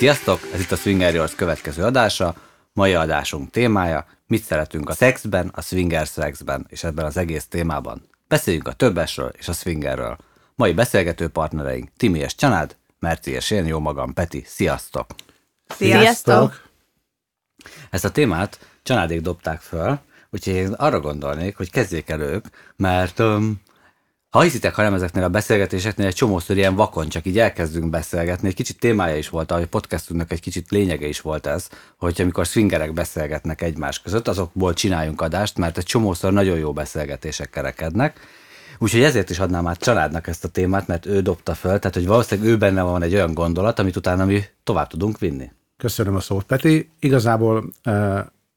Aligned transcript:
Sziasztok! 0.00 0.40
Ez 0.52 0.60
itt 0.60 0.70
a 0.70 0.76
Swinger 0.76 1.14
Yours 1.14 1.34
következő 1.34 1.82
adása. 1.82 2.34
Mai 2.72 2.94
adásunk 2.94 3.50
témája, 3.50 4.06
mit 4.26 4.42
szeretünk 4.42 4.88
a 4.88 4.92
szexben, 4.92 5.50
a 5.54 5.60
swinger 5.60 6.06
szexben, 6.06 6.66
és 6.68 6.84
ebben 6.84 7.04
az 7.04 7.16
egész 7.16 7.46
témában. 7.46 8.08
Beszéljünk 8.28 8.68
a 8.68 8.72
többesről 8.72 9.32
és 9.38 9.48
a 9.48 9.52
swingerről. 9.52 10.16
Mai 10.54 10.72
beszélgető 10.72 11.28
partnereink 11.28 11.88
Timi 11.96 12.18
és 12.18 12.34
Csanád, 12.34 12.76
Merci 12.98 13.30
és 13.30 13.50
én, 13.50 13.66
jó 13.66 13.78
magam, 13.78 14.12
Peti. 14.12 14.44
Sziasztok! 14.46 15.06
Sziasztok! 15.68 16.68
Ezt 17.90 18.04
a 18.04 18.10
témát 18.10 18.58
Csanádék 18.82 19.20
dobták 19.20 19.60
föl, 19.60 19.98
úgyhogy 20.30 20.54
én 20.54 20.72
arra 20.72 21.00
gondolnék, 21.00 21.56
hogy 21.56 21.70
kezdjék 21.70 22.08
el 22.08 22.20
ők, 22.20 22.46
mert 22.76 23.18
um, 23.18 23.60
ha 24.30 24.40
hiszitek, 24.40 24.74
hanem 24.74 24.94
ezeknél 24.94 25.24
a 25.24 25.28
beszélgetéseknél 25.28 26.06
egy 26.06 26.14
csomószor 26.14 26.56
ilyen 26.56 26.74
vakon 26.74 27.08
csak 27.08 27.26
így 27.26 27.38
elkezdünk 27.38 27.90
beszélgetni, 27.90 28.48
egy 28.48 28.54
kicsit 28.54 28.78
témája 28.78 29.16
is 29.16 29.28
volt, 29.28 29.50
ahogy 29.50 29.66
podcastunknak 29.66 30.32
egy 30.32 30.40
kicsit 30.40 30.70
lényege 30.70 31.06
is 31.06 31.20
volt 31.20 31.46
ez, 31.46 31.68
hogy 31.96 32.20
amikor 32.20 32.46
swingerek 32.46 32.92
beszélgetnek 32.92 33.62
egymás 33.62 34.02
között, 34.02 34.28
azokból 34.28 34.74
csináljunk 34.74 35.20
adást, 35.20 35.58
mert 35.58 35.78
egy 35.78 35.84
csomószor 35.84 36.32
nagyon 36.32 36.58
jó 36.58 36.72
beszélgetések 36.72 37.50
kerekednek, 37.50 38.20
Úgyhogy 38.82 39.02
ezért 39.02 39.30
is 39.30 39.38
adnám 39.38 39.66
át 39.66 39.78
családnak 39.78 40.26
ezt 40.26 40.44
a 40.44 40.48
témát, 40.48 40.86
mert 40.86 41.06
ő 41.06 41.20
dobta 41.20 41.54
föl, 41.54 41.78
tehát 41.78 41.96
hogy 41.96 42.06
valószínűleg 42.06 42.50
ő 42.50 42.56
benne 42.56 42.82
van 42.82 43.02
egy 43.02 43.14
olyan 43.14 43.34
gondolat, 43.34 43.78
amit 43.78 43.96
utána 43.96 44.24
mi 44.24 44.44
tovább 44.64 44.88
tudunk 44.88 45.18
vinni. 45.18 45.50
Köszönöm 45.76 46.16
a 46.16 46.20
szót, 46.20 46.44
Peti. 46.44 46.90
Igazából 46.98 47.64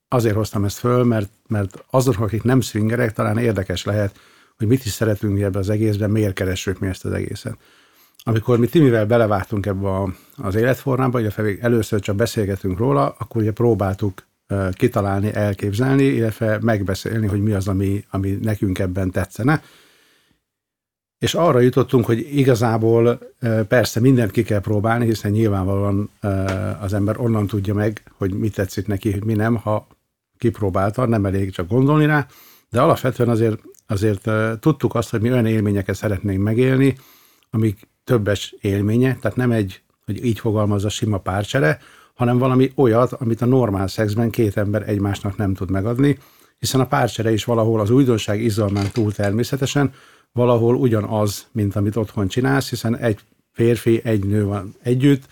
azért 0.08 0.36
hoztam 0.36 0.66
ezt 0.66 0.78
föl, 0.78 1.04
mert, 1.04 1.30
mert 1.48 1.84
azok, 1.90 2.20
akik 2.20 2.44
nem 2.44 2.62
swingerek, 2.62 3.14
talán 3.14 3.38
érdekes 3.38 3.84
lehet, 3.84 4.20
hogy 4.58 4.68
mit 4.68 4.86
is 4.86 4.92
szeretünk 4.92 5.40
ebbe 5.40 5.60
az 5.60 5.70
egészben, 5.70 6.10
miért 6.10 6.34
keressük 6.34 6.80
mi 6.80 6.88
ezt 6.88 7.06
az 7.06 7.12
egészet. 7.12 7.58
Amikor 8.24 8.60
mi 8.60 8.68
Timivel 8.68 9.06
belevágtunk 9.06 9.66
ebbe 9.66 9.88
a, 9.88 10.14
az 10.36 10.56
életformába, 10.56 11.20
illetve 11.20 11.56
először 11.60 12.00
csak 12.00 12.16
beszélgetünk 12.16 12.78
róla, 12.78 13.16
akkor 13.18 13.42
ugye 13.42 13.52
próbáltuk 13.52 14.26
kitalálni, 14.72 15.34
elképzelni, 15.34 16.04
illetve 16.04 16.58
megbeszélni, 16.62 17.28
hogy 17.28 17.42
mi 17.42 17.52
az, 17.52 17.68
ami, 17.68 18.06
ami 18.10 18.38
nekünk 18.42 18.80
ebben 18.80 19.12
tetszene. 19.12 19.64
És 21.20 21.34
arra 21.34 21.60
jutottunk, 21.60 22.06
hogy 22.06 22.38
igazából 22.38 23.20
persze 23.68 24.00
mindent 24.00 24.32
ki 24.32 24.44
kell 24.44 24.60
próbálni, 24.60 25.06
hiszen 25.06 25.32
nyilvánvalóan 25.32 26.10
az 26.82 26.94
ember 26.94 27.20
onnan 27.20 27.48
tudja 27.48 27.74
meg, 27.74 28.04
hogy 28.18 28.34
mi 28.34 28.50
tetszik 28.50 28.88
neki, 28.88 29.12
hogy 29.12 29.24
mi 29.24 29.34
nem, 29.34 29.56
ha 29.56 29.88
kipróbálta, 30.38 31.06
nem 31.06 31.26
elég 31.26 31.52
csak 31.52 31.68
gondolni 31.68 32.06
rá, 32.06 32.28
de 32.70 32.82
alapvetően 32.82 33.30
azért, 33.30 33.60
azért 33.88 34.30
tudtuk 34.60 34.96
azt, 34.96 35.10
hogy 35.10 35.22
mi 35.22 35.32
olyan 35.32 35.46
élményeket 35.46 35.96
szeretnénk 35.96 36.44
megélni, 36.44 36.98
amik 37.50 37.88
többes 38.04 38.56
élménye, 38.62 39.18
tehát 39.22 39.38
nem 39.38 39.52
egy, 39.52 39.82
hogy 40.06 40.26
így 40.26 40.40
fogalmazza 40.40 40.90
sima 40.90 41.18
párcsere, 41.18 41.80
hanem 42.14 42.38
valami 42.38 42.72
olyat, 42.76 43.12
amit 43.12 43.42
a 43.42 43.46
normál 43.46 43.88
szexben 43.88 44.30
két 44.30 44.58
ember 44.58 44.90
egymásnak 44.90 45.38
nem 45.38 45.54
tud 45.54 45.70
megadni, 45.70 46.18
hiszen 46.60 46.82
a 46.82 46.88
párcsere 46.88 47.32
is 47.32 47.44
valahol 47.44 47.80
az 47.80 47.90
újdonság 47.90 48.42
izgalmán 48.42 48.92
túl 48.92 49.14
természetesen, 49.14 49.94
valahol 50.32 50.76
ugyanaz, 50.76 51.48
mint 51.52 51.76
amit 51.76 51.96
otthon 51.96 52.28
csinálsz, 52.28 52.70
hiszen 52.70 52.98
egy 52.98 53.20
férfi, 53.52 54.02
egy 54.04 54.26
nő 54.26 54.46
van 54.46 54.76
együtt, 54.82 55.24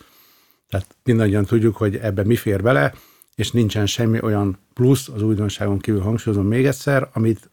tehát 0.70 0.96
mindannyian 1.04 1.46
tudjuk, 1.46 1.76
hogy 1.76 1.96
ebbe 1.96 2.24
mi 2.24 2.36
fér 2.36 2.62
bele, 2.62 2.94
és 3.36 3.52
nincsen 3.52 3.86
semmi 3.86 4.22
olyan 4.22 4.58
plusz 4.74 5.08
az 5.08 5.22
újdonságon 5.22 5.80
kívül 5.80 6.02
hangsúlyozom 6.02 6.48
még 6.48 6.66
egyszer, 6.66 7.10
amit 7.14 7.50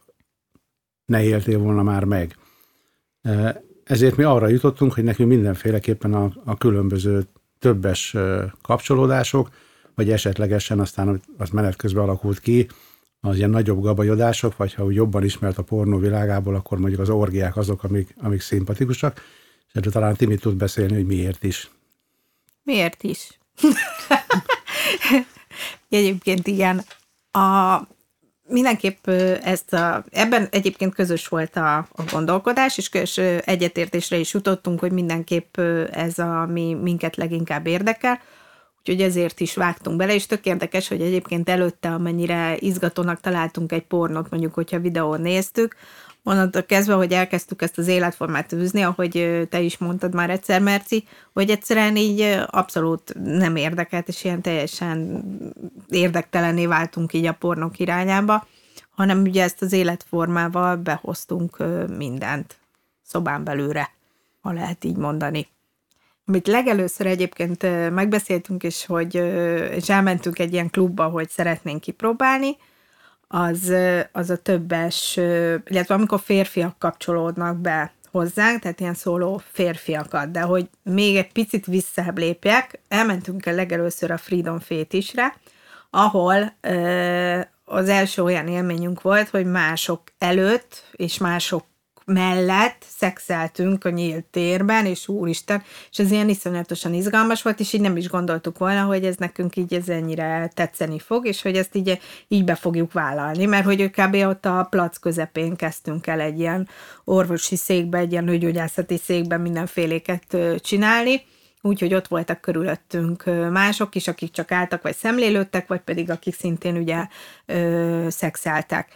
ne 1.09 1.23
éltél 1.23 1.59
volna 1.59 1.83
már 1.83 2.05
meg. 2.05 2.37
Ezért 3.85 4.17
mi 4.17 4.23
arra 4.23 4.49
jutottunk, 4.49 4.93
hogy 4.93 5.05
nekünk 5.05 5.29
mindenféleképpen 5.29 6.15
a, 6.15 6.33
a 6.45 6.57
különböző 6.57 7.23
többes 7.59 8.17
kapcsolódások, 8.63 9.51
vagy 9.95 10.11
esetlegesen 10.11 10.81
aztán 10.81 11.21
az 11.37 11.51
menet 11.51 11.77
közben 11.77 12.03
alakult 12.03 12.39
ki, 12.39 12.69
az 13.21 13.37
ilyen 13.37 13.51
nagyobb 13.51 13.83
gabajodások, 13.83 14.57
vagy 14.57 14.75
ha 14.75 14.85
úgy 14.85 14.95
jobban 14.95 15.25
ismert 15.25 15.59
a 15.59 15.63
pornó 15.63 15.99
világából, 15.99 16.55
akkor 16.55 16.79
mondjuk 16.79 17.01
az 17.01 17.11
orgiák 17.11 17.57
azok, 17.57 17.85
amik, 17.85 18.15
amik 18.17 18.41
szimpatikusak, 18.41 19.23
és 19.69 19.75
erről 19.75 19.93
talán 19.93 20.17
Timi 20.17 20.37
tud 20.37 20.57
beszélni, 20.57 20.95
hogy 20.95 21.07
miért 21.07 21.45
is. 21.45 21.71
Miért 22.63 23.03
is? 23.03 23.39
Egyébként 25.89 26.47
igen. 26.47 26.85
A, 27.31 27.77
mindenképp 28.49 29.09
ezt 29.43 29.73
a, 29.73 30.05
ebben 30.11 30.49
egyébként 30.51 30.95
közös 30.95 31.29
volt 31.29 31.57
a, 31.57 31.77
a 31.77 32.03
gondolkodás, 32.13 32.79
és 32.79 32.89
közös 32.89 33.19
egyetértésre 33.45 34.17
is 34.17 34.35
jutottunk, 34.35 34.81
hogy 34.81 34.93
mindenképp 34.93 35.59
ez 35.91 36.19
a 36.19 36.47
mi 36.47 36.75
minket 36.75 37.17
leginkább 37.17 37.67
érdekel, 37.67 38.21
úgyhogy 38.79 39.01
ezért 39.01 39.41
is 39.41 39.55
vágtunk 39.55 39.97
bele, 39.97 40.15
és 40.15 40.27
tök 40.27 40.47
érdekes, 40.47 40.89
hogy 40.89 41.01
egyébként 41.01 41.49
előtte, 41.49 41.89
amennyire 41.89 42.57
izgatónak 42.59 43.21
találtunk 43.21 43.73
egy 43.73 43.87
pornot, 43.87 44.31
mondjuk, 44.31 44.55
hogyha 44.55 44.79
videón 44.79 45.21
néztük, 45.21 45.77
onnantól 46.25 46.63
kezdve, 46.63 46.95
hogy 46.95 47.13
elkezdtük 47.13 47.63
ezt 47.63 47.79
az 47.79 47.89
életformát 47.89 48.53
űzni, 48.53 48.83
ahogy 48.83 49.47
te 49.51 49.61
is 49.61 49.79
mondtad 49.79 50.15
már 50.15 50.31
egyszer, 50.31 50.61
Merci, 50.61 51.05
hogy 51.33 51.51
egyszerűen 51.51 51.97
így 51.97 52.39
abszolút 52.47 53.13
nem 53.23 53.57
érdekelt, 53.57 54.09
és 54.09 54.25
ilyen 54.25 54.41
teljesen 54.41 55.25
érdektelenné 55.89 56.67
váltunk 56.67 57.13
így 57.13 57.27
a 57.27 57.33
pornok 57.33 57.79
irányába, 57.79 58.47
hanem 58.91 59.23
ugye 59.23 59.43
ezt 59.43 59.63
az 59.63 59.73
életformával 59.73 60.77
behoztunk 60.77 61.57
mindent 61.97 62.57
szobán 63.03 63.45
belőle, 63.45 63.91
ha 64.41 64.53
lehet 64.53 64.85
így 64.85 64.97
mondani. 64.97 65.49
Amit 66.27 66.47
legelőször 66.47 67.07
egyébként 67.07 67.63
megbeszéltünk, 67.91 68.63
és 68.63 68.87
hogy 68.87 69.15
és 69.75 69.89
elmentünk 69.89 70.39
egy 70.39 70.53
ilyen 70.53 70.71
klubba, 70.71 71.09
hogy 71.09 71.29
szeretnénk 71.29 71.81
kipróbálni, 71.81 72.57
az, 73.29 73.73
az 74.13 74.31
a 74.31 74.37
többes, 74.37 75.17
illetve 75.65 75.95
amikor 75.95 76.21
férfiak 76.21 76.79
kapcsolódnak 76.79 77.57
be 77.57 77.93
hozzánk, 78.11 78.61
tehát 78.61 78.81
ilyen 78.81 78.95
szóló 78.95 79.43
férfiakat, 79.53 80.31
de 80.31 80.41
hogy 80.41 80.69
még 80.83 81.17
egy 81.17 81.33
picit 81.33 81.67
visszább 81.67 82.19
lépjek, 82.19 82.81
elmentünk 82.89 83.47
el 83.47 83.55
legelőször 83.55 84.11
a 84.11 84.19
Freedom 84.19 84.59
Fétisre, 84.59 85.35
ahol 85.91 86.53
az 87.65 87.89
első 87.89 88.23
olyan 88.23 88.49
élményünk 88.49 89.03
volt, 89.03 89.29
hogy 89.29 89.47
mások 89.47 90.03
előtt 90.19 90.85
és 90.93 91.19
mások 91.19 91.65
mellett 92.09 92.85
szexeltünk 92.97 93.85
a 93.85 93.91
nyílt 93.91 94.25
térben, 94.25 94.87
és 94.87 95.09
úristen, 95.09 95.63
és 95.91 95.99
ez 95.99 96.11
ilyen 96.11 96.29
iszonyatosan 96.29 96.95
izgalmas 96.95 97.43
volt, 97.43 97.61
és 97.61 97.73
így 97.73 97.81
nem 97.81 97.97
is 97.97 98.09
gondoltuk 98.09 98.59
volna, 98.59 98.83
hogy 98.83 99.05
ez 99.05 99.17
nekünk 99.17 99.57
így 99.57 99.75
ez 99.75 99.89
ennyire 99.89 100.51
tetszeni 100.55 100.99
fog, 100.99 101.27
és 101.27 101.43
hogy 101.43 101.57
ezt 101.57 101.75
így, 101.75 102.01
így 102.29 102.45
be 102.45 102.55
fogjuk 102.55 102.93
vállalni, 102.93 103.45
mert 103.45 103.65
hogy 103.65 103.91
kb. 103.91 104.15
ott 104.15 104.45
a 104.45 104.67
plac 104.71 104.99
közepén 104.99 105.57
kezdtünk 105.57 106.07
el 106.07 106.21
egy 106.21 106.39
ilyen 106.39 106.69
orvosi 107.05 107.57
székbe, 107.57 107.99
egy 107.99 108.13
ilyen 108.13 108.25
nőgyógyászati 108.25 108.97
székbe 108.97 109.37
mindenféléket 109.37 110.37
csinálni, 110.61 111.23
úgyhogy 111.61 111.95
ott 111.95 112.09
voltak 112.09 112.41
körülöttünk 112.41 113.25
mások 113.51 113.95
is, 113.95 114.09
akik 114.09 114.31
csak 114.31 114.53
álltak, 114.53 114.83
vagy 114.83 114.97
szemlélődtek, 114.97 115.67
vagy 115.67 115.81
pedig 115.81 116.11
akik 116.11 116.35
szintén 116.35 116.77
ugye 116.77 117.07
ö, 117.47 118.07
szexeltek. 118.11 118.89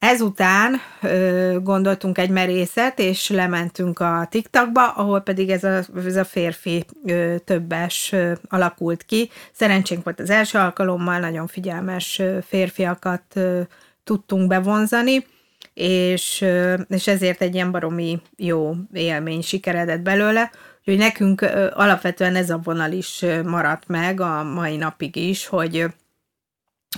Ezután 0.00 0.76
ö, 1.02 1.56
gondoltunk 1.62 2.18
egy 2.18 2.30
merészet, 2.30 2.98
és 2.98 3.28
lementünk 3.28 3.98
a 3.98 4.26
TikTokba, 4.30 4.88
ahol 4.88 5.20
pedig 5.20 5.50
ez 5.50 5.64
a, 5.64 5.82
ez 6.04 6.16
a 6.16 6.24
férfi 6.24 6.84
ö, 7.04 7.34
többes 7.44 8.12
ö, 8.12 8.32
alakult 8.48 9.02
ki. 9.02 9.30
Szerencsénk 9.52 10.04
volt 10.04 10.20
az 10.20 10.30
első 10.30 10.58
alkalommal, 10.58 11.18
nagyon 11.18 11.46
figyelmes 11.46 12.18
ö, 12.18 12.38
férfiakat 12.46 13.22
ö, 13.34 13.60
tudtunk 14.04 14.48
bevonzani, 14.48 15.26
és, 15.74 16.40
ö, 16.40 16.74
és 16.88 17.06
ezért 17.06 17.42
egy 17.42 17.54
ilyen 17.54 17.70
baromi 17.70 18.20
jó 18.36 18.74
élmény 18.92 19.42
sikeredett 19.42 20.00
belőle, 20.00 20.50
úgyhogy 20.78 20.98
nekünk 20.98 21.40
ö, 21.40 21.70
alapvetően 21.72 22.36
ez 22.36 22.50
a 22.50 22.60
vonal 22.62 22.92
is 22.92 23.22
ö, 23.22 23.42
maradt 23.42 23.86
meg 23.86 24.20
a 24.20 24.42
mai 24.42 24.76
napig 24.76 25.16
is, 25.16 25.46
hogy, 25.46 25.84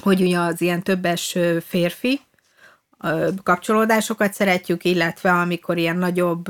hogy 0.02 0.20
ugye 0.20 0.38
az 0.38 0.60
ilyen 0.60 0.82
többes 0.82 1.38
férfi, 1.66 2.20
kapcsolódásokat 3.42 4.32
szeretjük, 4.32 4.84
illetve 4.84 5.32
amikor 5.32 5.78
ilyen 5.78 5.96
nagyobb 5.96 6.48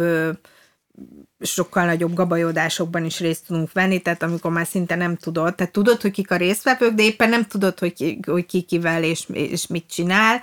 sokkal 1.40 1.84
nagyobb 1.84 2.14
gabajodásokban 2.14 3.04
is 3.04 3.20
részt 3.20 3.46
tudunk 3.46 3.72
venni, 3.72 4.00
tehát 4.00 4.22
amikor 4.22 4.50
már 4.50 4.66
szinte 4.66 4.94
nem 4.94 5.16
tudod, 5.16 5.54
tehát 5.54 5.72
tudod, 5.72 6.00
hogy 6.00 6.10
kik 6.10 6.30
a 6.30 6.36
résztvevők, 6.36 6.94
de 6.94 7.02
éppen 7.02 7.28
nem 7.28 7.46
tudod, 7.46 7.78
hogy 7.78 7.92
ki, 7.92 8.18
hogy 8.26 8.46
ki 8.46 8.62
kivel 8.62 9.02
és, 9.02 9.28
és 9.32 9.66
mit 9.66 9.86
csinál, 9.88 10.42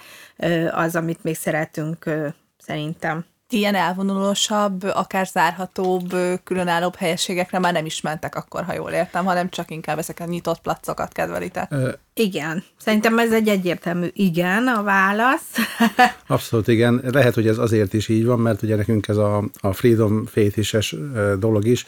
az, 0.72 0.96
amit 0.96 1.24
még 1.24 1.36
szeretünk 1.36 2.10
szerintem 2.58 3.26
ilyen 3.54 3.76
elvonulósabb, 3.76 4.84
akár 4.84 5.26
zárhatóbb, 5.26 6.16
különállóbb 6.44 6.96
helyességekre 6.96 7.60
már 7.60 7.74
nem 7.74 7.86
is 7.86 8.02
mentek 8.02 8.36
akkor, 8.36 8.64
ha 8.64 8.74
jól 8.74 8.92
értem, 8.92 9.26
hanem 9.26 9.50
csak 9.50 9.72
inkább 9.72 9.98
ezeket 9.98 10.28
a 10.28 10.30
nyitott 10.30 10.62
placokat 10.62 11.12
kedvelitek. 11.12 11.72
Ö, 11.72 11.90
igen. 12.14 12.64
Szerintem 12.78 13.20
ez 13.20 13.32
egy 13.32 13.48
egyértelmű 13.48 14.08
igen 14.14 14.68
a 14.68 14.84
válasz. 14.84 15.56
Abszolút 16.28 16.68
igen. 16.68 17.02
Lehet, 17.12 17.34
hogy 17.34 17.48
ez 17.48 17.58
azért 17.58 17.94
is 17.94 18.08
így 18.08 18.26
van, 18.26 18.40
mert 18.40 18.62
ugye 18.62 18.76
nekünk 18.76 19.08
ez 19.08 19.18
a, 19.18 19.44
a 19.60 19.74
Freedom 19.74 20.26
fétises 20.26 20.96
dolog 21.40 21.66
is, 21.66 21.86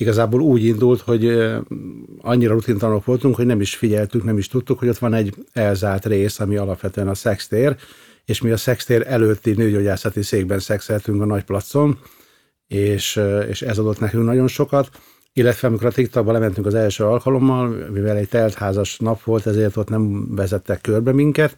igazából 0.00 0.40
úgy 0.40 0.64
indult, 0.64 1.00
hogy 1.00 1.50
annyira 2.20 2.52
rutintanok 2.52 3.04
voltunk, 3.04 3.34
hogy 3.36 3.46
nem 3.46 3.60
is 3.60 3.74
figyeltük, 3.74 4.24
nem 4.24 4.38
is 4.38 4.48
tudtuk, 4.48 4.78
hogy 4.78 4.88
ott 4.88 4.98
van 4.98 5.14
egy 5.14 5.34
elzárt 5.52 6.06
rész, 6.06 6.40
ami 6.40 6.56
alapvetően 6.56 7.08
a 7.08 7.14
szextér, 7.14 7.76
és 8.30 8.40
mi 8.40 8.50
a 8.50 8.56
szextér 8.56 9.04
előtti 9.06 9.52
nőgyógyászati 9.52 10.22
székben 10.22 10.58
szexeltünk 10.58 11.22
a 11.22 11.24
nagy 11.24 11.44
placon, 11.44 11.98
és, 12.66 13.16
ö, 13.16 13.40
és 13.40 13.62
ez 13.62 13.78
adott 13.78 14.00
nekünk 14.00 14.24
nagyon 14.24 14.48
sokat, 14.48 14.90
illetve 15.32 15.68
amikor 15.68 15.86
a 15.86 15.92
TikTokba 15.92 16.32
lementünk 16.32 16.66
az 16.66 16.74
első 16.74 17.04
alkalommal, 17.04 17.68
mivel 17.68 18.16
egy 18.16 18.28
teltházas 18.28 18.98
nap 18.98 19.22
volt, 19.22 19.46
ezért 19.46 19.76
ott 19.76 19.88
nem 19.88 20.34
vezettek 20.34 20.80
körbe 20.80 21.12
minket, 21.12 21.56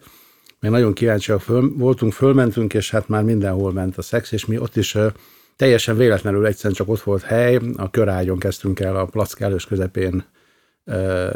még 0.59 0.71
nagyon 0.71 0.93
kíváncsiak 0.93 1.41
föl, 1.41 1.73
voltunk, 1.77 2.13
fölmentünk, 2.13 2.73
és 2.73 2.91
hát 2.91 3.07
már 3.07 3.23
mindenhol 3.23 3.71
ment 3.71 3.97
a 3.97 4.01
szex, 4.01 4.31
és 4.31 4.45
mi 4.45 4.57
ott 4.57 4.75
is 4.75 4.95
ö, 4.95 5.07
teljesen 5.55 5.97
véletlenül 5.97 6.45
egyszerűen 6.45 6.73
csak 6.73 6.89
ott 6.89 7.01
volt 7.01 7.21
hely, 7.21 7.59
a 7.75 7.89
körágyon 7.89 8.39
kezdtünk 8.39 8.79
el 8.79 8.95
a 8.95 9.05
plac 9.05 9.33
kellős 9.33 9.65
közepén 9.65 10.25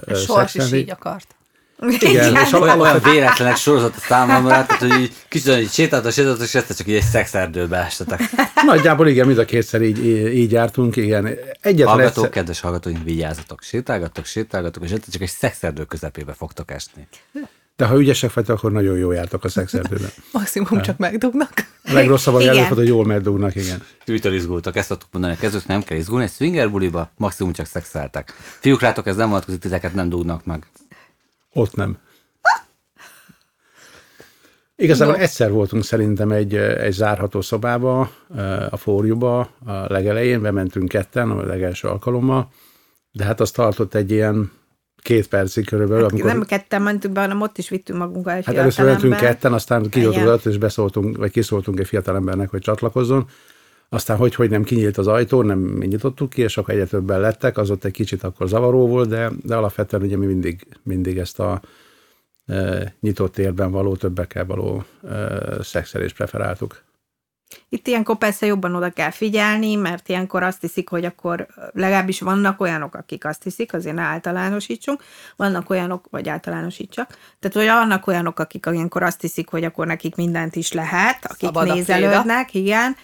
És 0.06 0.20
Sors 0.20 0.56
is 0.56 0.72
így 0.72 0.90
akart. 0.90 1.37
Igen, 1.80 2.36
és 2.36 2.52
Olyan, 2.52 2.80
olyan 2.80 3.00
véletlenek 3.04 3.56
sorozat 3.56 3.96
a 3.96 4.00
számomra, 4.00 4.50
tehát 4.66 4.78
hogy 4.78 5.00
így 5.00 5.14
kicsit 5.30 5.58
így 5.58 5.72
sétáltak, 5.72 6.12
sétáltak, 6.12 6.46
és 6.48 6.56
egyszer 6.56 6.76
csak 6.76 6.88
így 6.88 6.96
egy 6.96 7.04
szexerdőbe 7.04 7.78
estetek. 7.78 8.22
Nagyjából 8.66 9.08
igen, 9.08 9.28
mind 9.28 9.38
a 9.38 9.46
kétszer 9.46 9.82
így, 9.82 10.06
így, 10.36 10.52
jártunk, 10.52 10.96
igen. 10.96 11.26
Egyetlen 11.62 11.88
Hallgatók, 11.88 12.16
egyszer, 12.16 12.30
kedves 12.30 12.60
hallgatóink, 12.60 13.04
vigyázzatok, 13.04 13.62
sétálgatok, 13.62 14.26
sétálgatok, 14.26 14.84
és 14.84 14.92
egyszer 14.92 15.14
csak 15.14 15.22
egy 15.22 15.30
szexerdő 15.30 15.84
közepébe 15.84 16.34
fogtok 16.34 16.72
esni. 16.72 17.08
de 17.76 17.86
ha 17.86 18.00
ügyesek 18.00 18.34
vagytok, 18.34 18.58
akkor 18.58 18.72
nagyon 18.72 18.98
jól 18.98 19.14
jártok 19.14 19.44
a 19.44 19.50
szexerdőben. 19.50 20.10
Maximum 20.32 20.82
csak 20.82 20.98
megdugnak. 20.98 21.52
A 21.84 21.94
legrosszabb 21.94 22.40
Igen. 22.40 22.50
előfordul, 22.50 22.78
hogy 22.78 22.88
jól 22.88 23.06
megdugnak, 23.06 23.56
igen. 23.56 23.84
Mitől 24.06 24.34
izgultak? 24.34 24.76
Ezt 24.76 24.88
tudtuk 24.88 25.10
mondani 25.12 25.34
a 25.34 25.38
kezdők, 25.38 25.66
nem 25.66 25.84
kell 25.84 25.98
izgulni, 25.98 26.24
egy 26.24 26.32
swinger 26.32 26.72
buliba 26.72 27.12
maximum 27.18 27.54
csak 27.54 27.66
szexeltek. 27.66 28.34
Fiúk, 28.60 28.82
rátok, 28.82 29.08
ez 29.08 29.16
nem 29.16 29.30
vonatkozik, 29.30 29.60
titeket 29.60 29.94
nem 29.94 30.10
dugnak 30.10 30.46
meg. 30.46 30.68
Ott 31.58 31.76
nem. 31.76 31.98
Igazából 34.76 35.16
egyszer 35.16 35.52
voltunk 35.52 35.84
szerintem 35.84 36.32
egy, 36.32 36.56
egy 36.56 36.92
zárható 36.92 37.42
szobába, 37.42 38.12
a 38.70 38.78
fóriuba, 38.78 39.40
a 39.40 39.72
legelején, 39.88 40.42
bementünk 40.42 40.88
ketten 40.88 41.32
a 41.32 41.46
legelső 41.46 41.88
alkalommal, 41.88 42.50
de 43.12 43.24
hát 43.24 43.40
az 43.40 43.52
tartott 43.52 43.94
egy 43.94 44.12
ilyen 44.12 44.52
két 45.02 45.28
percig 45.28 45.66
körülbelül, 45.66 46.04
Hát 46.04 46.12
amikor... 46.12 46.32
Nem 46.32 46.44
ketten 46.44 46.82
mentünk 46.82 47.14
be, 47.14 47.22
hanem 47.22 47.42
ott 47.42 47.58
is 47.58 47.70
vittünk 47.70 48.00
magunkkal 48.00 48.34
egy 48.34 48.46
Hát 48.46 48.56
először 48.56 48.86
mentünk 48.86 49.16
ketten, 49.16 49.54
aztán 49.54 49.88
Igen. 49.94 50.28
az 50.28 50.48
és 50.48 50.58
beszóltunk, 50.58 51.18
vagy 51.18 51.32
kiszóltunk 51.32 51.80
egy 51.80 51.88
fiatalembernek, 51.88 52.50
hogy 52.50 52.62
csatlakozzon. 52.62 53.30
Aztán, 53.90 54.18
hogy, 54.18 54.36
hogy 54.36 54.50
nem 54.50 54.64
kinyílt 54.64 54.98
az 54.98 55.08
ajtó, 55.08 55.42
nem 55.42 55.60
mi 55.60 55.86
nyitottuk 55.86 56.30
ki, 56.30 56.42
és 56.42 56.58
akkor 56.58 56.74
egyre 56.74 56.86
többen 56.86 57.20
lettek, 57.20 57.58
az 57.58 57.70
ott 57.70 57.84
egy 57.84 57.92
kicsit 57.92 58.24
akkor 58.24 58.48
zavaró 58.48 58.88
volt, 58.88 59.10
de, 59.10 59.32
de 59.44 59.56
alapvetően 59.56 60.04
ugye 60.04 60.18
mi 60.18 60.26
mindig, 60.26 60.68
mindig 60.84 61.18
ezt 61.18 61.40
a 61.40 61.62
e, 62.46 62.94
nyitott 63.00 63.34
térben 63.34 63.72
való, 63.72 63.96
többekkel 63.96 64.46
való 64.46 64.84
e, 65.10 65.64
szexelést 65.64 66.16
preferáltuk. 66.16 66.86
Itt 67.70 67.88
ilyenkor 67.88 68.18
persze 68.18 68.46
jobban 68.46 68.76
oda 68.76 68.90
kell 68.90 69.12
figyelni, 69.12 69.76
mert 69.76 70.10
ilyenkor 70.10 70.44
azt 70.44 70.62
hiszik, 70.62 70.90
hogy 70.90 71.06
akkor 71.06 71.48
legalábbis 71.74 72.20
vannak 72.20 72.62
olyanok, 72.62 72.96
akik 72.96 73.26
azt 73.26 73.44
hiszik, 73.44 73.74
azért 73.74 73.96
ne 73.96 74.02
általánosítsunk, 74.02 75.04
vannak 75.36 75.70
olyanok, 75.70 76.08
vagy 76.10 76.30
általánosítsak, 76.30 77.08
tehát 77.40 77.58
hogy 77.58 77.66
vannak 77.66 78.08
olyanok, 78.08 78.40
akik 78.40 78.66
ilyenkor 78.72 79.04
azt 79.04 79.22
hiszik, 79.22 79.50
hogy 79.50 79.64
akkor 79.64 79.88
nekik 79.88 80.16
mindent 80.16 80.56
is 80.56 80.72
lehet, 80.72 81.26
akik 81.26 81.48
Szabad 81.48 81.70
a 81.70 81.74
nézelődnek, 81.74 82.54
igen, 82.54 82.96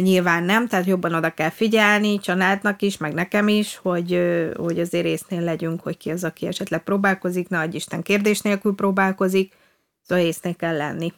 nyilván 0.00 0.42
nem, 0.42 0.68
tehát 0.68 0.86
jobban 0.86 1.14
oda 1.14 1.30
kell 1.30 1.50
figyelni, 1.50 2.18
családnak 2.18 2.82
is, 2.82 2.96
meg 2.96 3.14
nekem 3.14 3.48
is, 3.48 3.76
hogy, 3.76 4.20
hogy 4.56 4.80
azért 4.80 5.06
észnél 5.06 5.40
legyünk, 5.40 5.80
hogy 5.80 5.96
ki 5.96 6.10
az, 6.10 6.24
aki 6.24 6.46
esetleg 6.46 6.82
próbálkozik, 6.82 7.48
ne 7.48 7.58
adj 7.58 7.76
Isten 7.76 8.02
kérdés 8.02 8.40
nélkül 8.40 8.74
próbálkozik, 8.74 9.54
szóval 10.02 10.24
észnél 10.24 10.54
kell 10.54 10.76
lenni. 10.76 11.12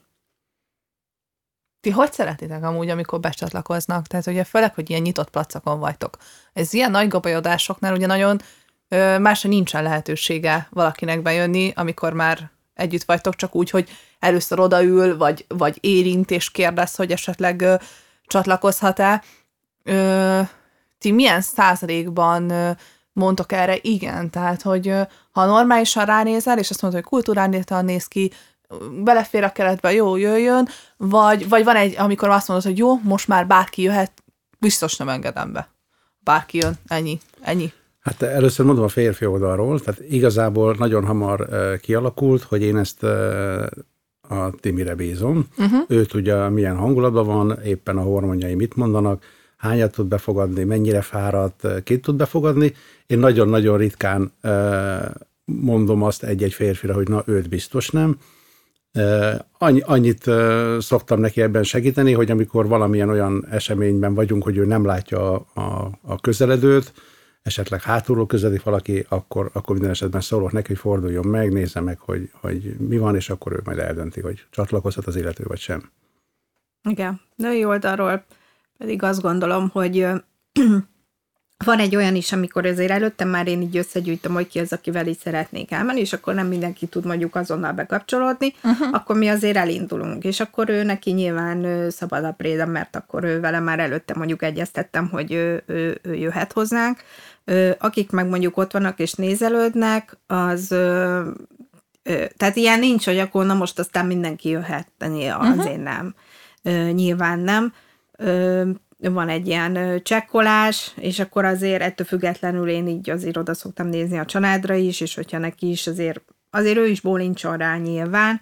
Ti 1.80 1.90
hogy 1.90 2.12
szeretitek 2.12 2.64
amúgy, 2.64 2.88
amikor 2.88 3.20
becsatlakoznak? 3.20 4.06
Tehát 4.06 4.26
ugye 4.26 4.44
főleg, 4.44 4.74
hogy 4.74 4.90
ilyen 4.90 5.02
nyitott 5.02 5.30
placakon 5.30 5.78
vagytok. 5.78 6.16
Ez 6.52 6.72
ilyen 6.72 6.90
nagy 6.90 7.08
gabajodásoknál 7.08 7.94
ugye 7.94 8.06
nagyon 8.06 8.40
másra 9.20 9.48
nincsen 9.48 9.82
lehetősége 9.82 10.68
valakinek 10.70 11.22
bejönni, 11.22 11.72
amikor 11.74 12.12
már 12.12 12.50
együtt 12.74 13.04
vagytok, 13.04 13.36
csak 13.36 13.54
úgy, 13.54 13.70
hogy 13.70 13.88
először 14.18 14.60
odaül, 14.60 15.16
vagy, 15.16 15.44
vagy 15.48 15.78
érint 15.80 16.30
és 16.30 16.50
kérdez, 16.50 16.94
hogy 16.94 17.12
esetleg 17.12 17.64
csatlakozhat-e. 18.26 19.22
Ö, 19.84 20.40
ti 20.98 21.12
milyen 21.12 21.40
százalékban 21.40 22.50
ö, 22.50 22.70
mondtok 23.12 23.52
erre 23.52 23.78
igen? 23.80 24.30
Tehát, 24.30 24.62
hogy 24.62 24.88
ö, 24.88 25.02
ha 25.30 25.44
normálisan 25.44 26.04
ránézel, 26.04 26.58
és 26.58 26.70
azt 26.70 26.82
mondod, 26.82 27.00
hogy 27.00 27.10
kultúrálnétan 27.10 27.84
néz 27.84 28.06
ki, 28.06 28.32
belefér 29.04 29.44
a 29.44 29.52
keretbe, 29.52 29.92
jó, 29.92 30.16
jöjjön, 30.16 30.69
vagy, 30.96 31.48
vagy 31.48 31.64
van 31.64 31.76
egy, 31.76 31.94
amikor 31.98 32.28
azt 32.28 32.48
mondod, 32.48 32.66
hogy 32.66 32.78
jó, 32.78 32.98
most 33.02 33.28
már 33.28 33.46
bárki 33.46 33.82
jöhet, 33.82 34.12
biztos 34.58 34.96
nem 34.96 35.08
engedem 35.08 35.52
be. 35.52 35.68
Bárki 36.20 36.58
jön, 36.58 36.75
ennyi, 36.86 37.20
ennyi. 37.40 37.72
Hát 38.00 38.22
először 38.22 38.66
mondom 38.66 38.84
a 38.84 38.88
férfi 38.88 39.26
oldalról, 39.26 39.80
tehát 39.80 40.00
igazából 40.00 40.75
nagyon 40.78 41.04
hamar 41.04 41.48
kialakult, 41.80 42.42
hogy 42.42 42.62
én 42.62 42.76
ezt 42.76 43.06
a 44.32 44.52
Timire 44.61 44.94
bízom. 44.94 45.46
Uh-huh. 45.58 45.81
Ő 45.88 46.05
tudja, 46.05 46.49
milyen 46.49 46.76
hangulatban 46.76 47.26
van, 47.26 47.58
éppen 47.64 47.96
a 47.96 48.02
hormonjai 48.02 48.55
mit 48.55 48.76
mondanak, 48.76 49.25
hányat 49.56 49.93
tud 49.93 50.06
befogadni, 50.06 50.64
mennyire 50.64 51.00
fáradt, 51.00 51.82
kit 51.84 52.02
tud 52.02 52.17
befogadni. 52.17 52.75
Én 53.06 53.19
nagyon-nagyon 53.19 53.76
ritkán 53.76 54.32
mondom 55.44 56.02
azt 56.02 56.23
egy-egy 56.23 56.52
férfira, 56.52 56.94
hogy 56.94 57.08
na, 57.08 57.23
őt 57.26 57.49
biztos 57.49 57.90
nem. 57.90 58.19
Annyi, 59.58 59.81
annyit 59.81 60.31
szoktam 60.78 61.20
neki 61.20 61.43
ebben 61.43 61.62
segíteni, 61.62 62.12
hogy 62.12 62.31
amikor 62.31 62.67
valamilyen 62.67 63.08
olyan 63.08 63.46
eseményben 63.50 64.14
vagyunk, 64.14 64.43
hogy 64.43 64.56
ő 64.56 64.64
nem 64.64 64.85
látja 64.85 65.32
a, 65.32 65.46
a, 65.55 65.90
a 66.02 66.20
közeledőt, 66.20 66.93
esetleg 67.42 67.82
hátulról 67.82 68.26
közeledik 68.26 68.62
valaki, 68.62 69.06
akkor, 69.08 69.50
akkor 69.52 69.72
minden 69.74 69.90
esetben 69.90 70.20
szólok 70.20 70.52
neki, 70.52 70.66
hogy 70.66 70.78
forduljon 70.78 71.26
meg, 71.26 71.52
nézze 71.52 71.80
meg, 71.80 71.98
hogy, 71.98 72.30
hogy 72.32 72.76
mi 72.78 72.98
van, 72.98 73.14
és 73.14 73.30
akkor 73.30 73.52
ő 73.52 73.60
majd 73.64 73.78
eldönti, 73.78 74.20
hogy 74.20 74.46
csatlakozhat 74.50 75.06
az 75.06 75.16
illető, 75.16 75.44
vagy 75.46 75.58
sem. 75.58 75.90
Igen, 76.88 77.20
női 77.36 77.64
oldalról 77.64 78.24
pedig 78.78 79.02
azt 79.02 79.20
gondolom, 79.20 79.68
hogy 79.68 80.06
van 81.64 81.79
egy 81.79 81.97
olyan 81.97 82.14
is, 82.14 82.32
amikor 82.32 82.66
azért 82.66 82.90
előtte 82.90 83.25
már 83.25 83.47
én 83.47 83.62
így 83.62 83.76
összegyűjtöm, 83.76 84.33
hogy 84.33 84.49
ki 84.49 84.59
az, 84.59 84.73
akivel 84.73 85.07
így 85.07 85.19
szeretnék 85.19 85.71
elmenni, 85.71 86.00
és 86.00 86.12
akkor 86.12 86.35
nem 86.35 86.47
mindenki 86.47 86.87
tud 86.87 87.04
mondjuk 87.04 87.35
azonnal 87.35 87.73
bekapcsolódni, 87.73 88.54
uh-huh. 88.62 88.88
akkor 88.92 89.16
mi 89.16 89.28
azért 89.28 89.57
elindulunk, 89.57 90.25
és 90.25 90.40
akkor 90.40 90.69
ő 90.69 90.83
neki 90.83 91.11
nyilván 91.11 91.90
szabad 91.90 92.25
a 92.25 92.33
préda, 92.33 92.66
mert 92.66 92.97
akkor 92.97 93.25
ő 93.25 93.40
vele 93.40 93.61
már 93.61 93.78
előtte 93.78 94.14
mondjuk 94.16 94.42
egyeztettem, 94.42 95.09
hogy 95.09 95.33
ő, 95.33 95.62
ő, 95.66 95.99
ő 96.02 96.14
jöhet 96.14 96.52
hozzánk. 96.52 96.99
Akik 97.78 98.11
meg 98.11 98.28
mondjuk 98.28 98.57
ott 98.57 98.73
vannak 98.73 98.99
és 98.99 99.12
nézelődnek, 99.12 100.19
az 100.26 100.75
tehát 102.37 102.57
ilyen 102.57 102.78
nincs, 102.78 103.04
hogy 103.04 103.19
akkor 103.19 103.47
na 103.47 103.54
most 103.54 103.78
aztán 103.78 104.07
mindenki 104.07 104.49
jöhet, 104.49 104.88
azért 104.99 105.38
uh-huh. 105.38 105.76
nem. 105.76 106.14
Ö, 106.62 106.90
nyilván 106.90 107.38
nem. 107.38 107.73
Van 109.11 109.28
egy 109.28 109.47
ilyen 109.47 110.00
csekkolás, 110.02 110.92
és 110.97 111.18
akkor 111.18 111.44
azért 111.44 111.82
ettől 111.82 112.06
függetlenül 112.06 112.68
én 112.68 112.88
így 112.88 113.11
azért 113.11 113.37
oda 113.37 113.54
szoktam 113.54 113.87
nézni 113.87 114.18
a 114.18 114.25
családra 114.25 114.75
is, 114.75 115.00
és 115.00 115.14
hogyha 115.14 115.38
neki 115.38 115.71
is 115.71 115.87
azért, 115.87 116.21
azért 116.50 116.76
ő 116.76 116.87
is 116.87 117.00
bólincson 117.00 117.56
rá 117.56 117.76
nyilván, 117.76 118.40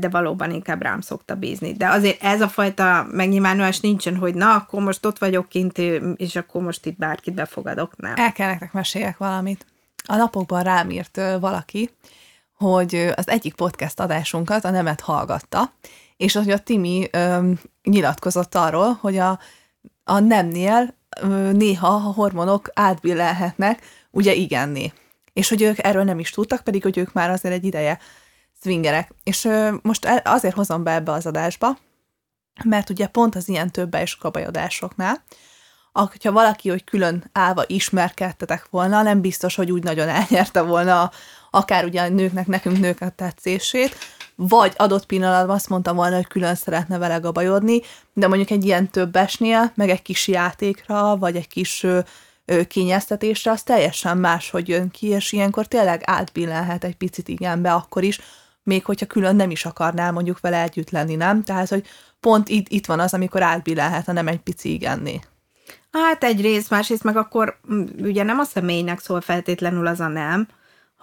de 0.00 0.08
valóban 0.10 0.50
inkább 0.50 0.82
rám 0.82 1.00
szokta 1.00 1.34
bízni. 1.34 1.72
De 1.72 1.88
azért 1.88 2.22
ez 2.22 2.40
a 2.40 2.48
fajta 2.48 3.06
megnyilvánulás 3.10 3.80
nincsen, 3.80 4.16
hogy 4.16 4.34
na, 4.34 4.54
akkor 4.54 4.82
most 4.82 5.06
ott 5.06 5.18
vagyok 5.18 5.48
kint, 5.48 5.78
és 6.16 6.36
akkor 6.36 6.62
most 6.62 6.86
itt 6.86 6.98
bárkit 6.98 7.34
befogadok, 7.34 7.96
nem. 7.96 8.12
El 8.16 8.32
kell 8.32 8.48
nektek 8.48 8.72
meséljek 8.72 9.16
valamit. 9.16 9.66
A 10.06 10.16
napokban 10.16 10.62
rám 10.62 10.90
írt 10.90 11.20
valaki, 11.40 11.90
hogy 12.56 12.94
az 13.14 13.28
egyik 13.28 13.54
podcast 13.54 14.00
adásunkat 14.00 14.64
a 14.64 14.70
nemet 14.70 15.00
hallgatta, 15.00 15.72
és 16.16 16.32
hogy 16.32 16.50
a 16.50 16.58
Timi 16.58 17.08
ö, 17.12 17.50
nyilatkozott 17.82 18.54
arról, 18.54 18.98
hogy 19.00 19.18
a, 19.18 19.38
a 20.04 20.18
nemnél 20.18 20.94
ö, 21.20 21.52
néha 21.52 21.88
a 21.88 22.12
hormonok 22.12 22.70
átbillelhetnek, 22.74 23.82
ugye 24.10 24.32
igenné. 24.32 24.92
És 25.32 25.48
hogy 25.48 25.62
ők 25.62 25.84
erről 25.84 26.04
nem 26.04 26.18
is 26.18 26.30
tudtak, 26.30 26.64
pedig 26.64 26.82
hogy 26.82 26.98
ők 26.98 27.12
már 27.12 27.30
azért 27.30 27.54
egy 27.54 27.64
ideje 27.64 27.98
swingerek. 28.60 29.10
És 29.22 29.44
ö, 29.44 29.74
most 29.82 30.04
el- 30.04 30.22
azért 30.24 30.54
hozom 30.54 30.82
be 30.82 30.92
ebbe 30.92 31.12
az 31.12 31.26
adásba, 31.26 31.78
mert 32.64 32.90
ugye 32.90 33.06
pont 33.06 33.34
az 33.34 33.48
ilyen 33.48 33.70
többes 33.70 34.16
kabajodásoknál, 34.16 35.24
hogyha 35.92 36.32
valaki, 36.32 36.68
hogy 36.68 36.84
külön 36.84 37.30
állva 37.32 37.64
ismerkedtetek 37.66 38.66
volna, 38.70 39.02
nem 39.02 39.20
biztos, 39.20 39.54
hogy 39.54 39.70
úgy 39.70 39.82
nagyon 39.82 40.08
elnyerte 40.08 40.62
volna 40.62 41.10
akár 41.50 41.84
ugye 41.84 42.02
a 42.02 42.08
nőknek, 42.08 42.46
nekünk 42.46 42.78
nők 42.78 43.00
a 43.00 43.08
tetszését, 43.08 43.96
vagy 44.36 44.72
adott 44.76 45.06
pillanatban 45.06 45.54
azt 45.54 45.68
mondta 45.68 45.94
volna, 45.94 46.14
hogy 46.14 46.26
külön 46.26 46.54
szeretne 46.54 46.98
vele 46.98 47.16
gabajodni, 47.16 47.80
de 48.12 48.28
mondjuk 48.28 48.50
egy 48.50 48.64
ilyen 48.64 48.90
többesnél, 48.90 49.72
meg 49.74 49.90
egy 49.90 50.02
kis 50.02 50.28
játékra, 50.28 51.16
vagy 51.16 51.36
egy 51.36 51.48
kis 51.48 51.86
kényeztetésre, 52.68 53.50
az 53.50 53.62
teljesen 53.62 54.18
más, 54.18 54.50
hogy 54.50 54.68
jön 54.68 54.90
ki, 54.90 55.06
és 55.06 55.32
ilyenkor 55.32 55.66
tényleg 55.66 56.02
átbillenhet 56.04 56.84
egy 56.84 56.96
picit 56.96 57.28
igenbe 57.28 57.72
akkor 57.72 58.02
is, 58.02 58.20
még 58.62 58.84
hogyha 58.84 59.06
külön 59.06 59.36
nem 59.36 59.50
is 59.50 59.64
akarnál 59.64 60.12
mondjuk 60.12 60.40
vele 60.40 60.62
együtt 60.62 60.90
lenni, 60.90 61.14
nem? 61.14 61.42
Tehát, 61.42 61.68
hogy 61.68 61.86
pont 62.20 62.48
itt, 62.48 62.68
itt 62.68 62.86
van 62.86 63.00
az, 63.00 63.14
amikor 63.14 63.42
átbillenhet, 63.42 64.06
hanem 64.06 64.28
egy 64.28 64.40
pici 64.40 64.72
igenné. 64.72 65.20
Hát 65.92 66.24
egyrészt, 66.24 66.70
másrészt 66.70 67.02
meg 67.02 67.16
akkor 67.16 67.58
ugye 68.02 68.22
nem 68.22 68.38
a 68.38 68.44
személynek 68.44 69.00
szól 69.00 69.20
feltétlenül 69.20 69.86
az 69.86 70.00
a 70.00 70.08
nem, 70.08 70.48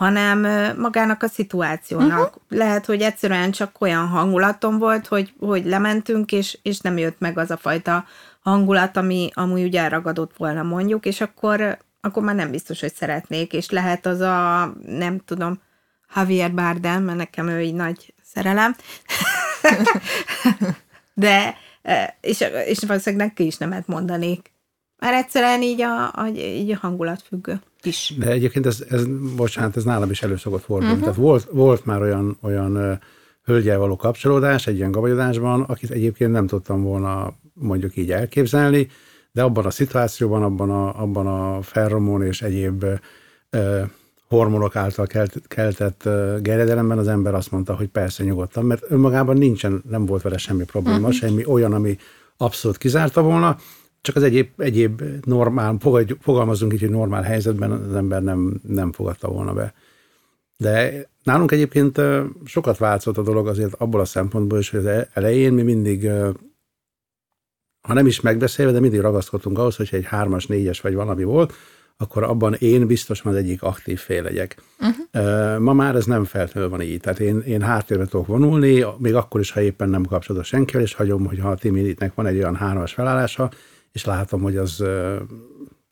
hanem 0.01 0.39
magának 0.77 1.24
a 1.24 1.27
szituációnak. 1.27 2.20
Uh-huh. 2.20 2.41
Lehet, 2.50 2.86
hogy 2.86 3.01
egyszerűen 3.01 3.51
csak 3.51 3.75
olyan 3.79 4.08
hangulatom 4.08 4.77
volt, 4.77 5.08
hogy, 5.08 5.34
hogy 5.39 5.65
lementünk, 5.65 6.31
és, 6.31 6.58
és 6.62 6.79
nem 6.79 6.98
jött 6.98 7.20
meg 7.20 7.38
az 7.38 7.51
a 7.51 7.58
fajta 7.58 8.05
hangulat, 8.39 8.98
ami 8.98 9.29
amúgy 9.34 9.63
ugye 9.63 9.81
elragadott 9.81 10.38
volna 10.38 10.63
mondjuk, 10.63 11.05
és 11.05 11.22
akkor, 11.22 11.77
akkor 12.01 12.24
már 12.24 12.36
nem 12.36 12.51
biztos, 12.51 12.79
hogy 12.79 12.93
szeretnék, 12.93 13.53
és 13.53 13.70
lehet 13.70 14.05
az 14.05 14.20
a, 14.20 14.74
nem 14.86 15.20
tudom, 15.25 15.62
Javier 16.15 16.53
Bardem, 16.53 17.03
mert 17.03 17.17
nekem 17.17 17.48
ő 17.48 17.62
így 17.62 17.74
nagy 17.74 18.13
szerelem, 18.24 18.75
de, 21.13 21.55
és, 22.22 22.46
és 22.65 22.79
valószínűleg 22.88 23.27
neki 23.27 23.46
is 23.46 23.58
nemet 23.58 23.88
mondanék. 23.88 24.51
Mert 24.98 25.15
egyszerűen 25.15 25.62
így 25.62 25.81
a, 25.81 26.05
a, 26.13 26.27
így 26.36 26.72
a 26.72 26.77
hangulat 26.81 27.22
függő 27.22 27.62
is. 27.86 28.14
De 28.18 28.28
egyébként 28.28 28.66
ez, 28.66 28.84
ez 28.90 29.06
bocsánat, 29.36 29.78
ez 29.78 29.84
nálam 29.84 30.10
is 30.10 30.22
elő 30.22 30.38
szokott 30.38 30.64
fordulni. 30.64 30.94
Uh-huh. 30.94 31.08
Tehát 31.08 31.20
volt, 31.20 31.48
volt 31.52 31.86
már 31.86 32.02
olyan, 32.02 32.38
olyan 32.42 33.00
hölgyel 33.44 33.78
való 33.78 33.96
kapcsolódás 33.96 34.68
egy 34.68 34.76
ilyen 34.76 34.92
gabajodásban, 34.92 35.62
akit 35.62 35.90
egyébként 35.90 36.32
nem 36.32 36.48
tudtam 36.48 36.84
volna 36.84 37.34
mondjuk 37.54 37.98
így 37.98 38.12
elképzelni, 38.12 38.88
de 39.32 39.44
abban 39.44 39.66
a 39.66 39.70
szituációban, 39.70 40.44
abban 40.44 40.70
a, 40.70 41.02
abban 41.02 41.28
a 41.28 41.62
ferromon 41.62 42.24
és 42.24 42.42
egyéb 42.42 42.86
ö, 43.50 43.82
hormonok 44.28 44.76
által 44.76 45.06
kelt, 45.06 45.42
keltett 45.48 46.10
geredelemben 46.42 46.98
az 46.98 47.08
ember 47.08 47.34
azt 47.34 47.52
mondta, 47.52 47.76
hogy 47.76 47.88
persze 47.88 48.24
nyugodtan, 48.24 48.66
mert 48.66 48.84
önmagában 48.88 49.38
nincsen, 49.38 49.84
nem 49.90 50.06
volt 50.06 50.22
vele 50.22 50.38
semmi 50.38 50.64
probléma, 50.64 50.98
uh-huh. 50.98 51.14
semmi 51.14 51.46
olyan, 51.46 51.74
ami 51.74 51.98
abszolút 52.38 52.78
kizárta 52.78 53.22
volna, 53.22 53.58
csak 54.01 54.15
az 54.15 54.24
egyéb, 54.24 54.50
egyéb 54.58 55.01
normál, 55.24 55.77
fogalmazunk 56.20 56.74
így, 56.74 56.79
hogy 56.79 56.89
normál 56.89 57.22
helyzetben 57.22 57.72
az 57.72 57.96
ember 57.96 58.24
nem, 58.24 58.62
nem 58.67 58.91
fogadta 58.91 59.27
volna 59.27 59.53
be. 59.53 59.74
De 60.58 61.05
nálunk 61.24 61.51
egyébként 61.51 62.01
sokat 62.46 62.77
változott 62.77 63.17
a 63.17 63.22
dolog 63.22 63.48
azért 63.48 63.74
abból 63.74 64.00
a 64.00 64.05
szempontból 64.05 64.60
is, 64.60 64.70
hogy 64.70 64.79
az 64.79 64.86
e-, 64.86 65.10
elején 65.13 65.53
mi 65.53 65.62
mindig, 65.62 66.10
ha 67.81 67.93
nem 67.93 68.05
is 68.05 68.22
megbeszélve, 68.22 68.72
de 68.72 68.79
mindig 68.79 69.00
ragaszkodtunk 69.00 69.58
ahhoz, 69.58 69.75
hogy 69.75 69.89
egy 69.91 70.05
hármas, 70.05 70.46
négyes 70.46 70.81
vagy 70.81 70.93
valami 70.93 71.24
volt, 71.24 71.53
akkor 71.98 72.24
abban 72.24 72.53
én 72.53 72.88
biztosan 72.88 73.31
az 73.31 73.38
egyik 73.38 73.63
aktív 73.63 74.00
fél 74.00 74.24
legyek. 74.24 74.55
Uh-huh. 74.79 75.60
Ma 75.60 75.74
már 75.74 75.96
ez 75.96 76.05
nem 76.05 76.24
feltétlenül 76.24 76.70
van 76.70 76.81
így. 76.81 77.00
Tehát 77.00 77.20
én, 77.20 77.39
én 77.39 77.62
háttérbe 77.62 78.05
tudok 78.05 78.27
vonulni, 78.27 78.86
még 78.98 79.15
akkor 79.15 79.39
is, 79.39 79.51
ha 79.51 79.62
éppen 79.62 79.89
nem 79.89 80.05
kapcsolatos 80.05 80.48
senkivel, 80.48 80.81
és 80.81 80.93
hagyom, 80.93 81.25
hogy 81.25 81.39
ha 81.39 81.50
a 81.50 81.55
Timinitnek 81.55 82.13
van 82.13 82.25
egy 82.25 82.38
olyan 82.38 82.55
hármas 82.55 82.93
felállása, 82.93 83.51
és 83.91 84.05
látom, 84.05 84.41
hogy 84.41 84.57
az 84.57 84.79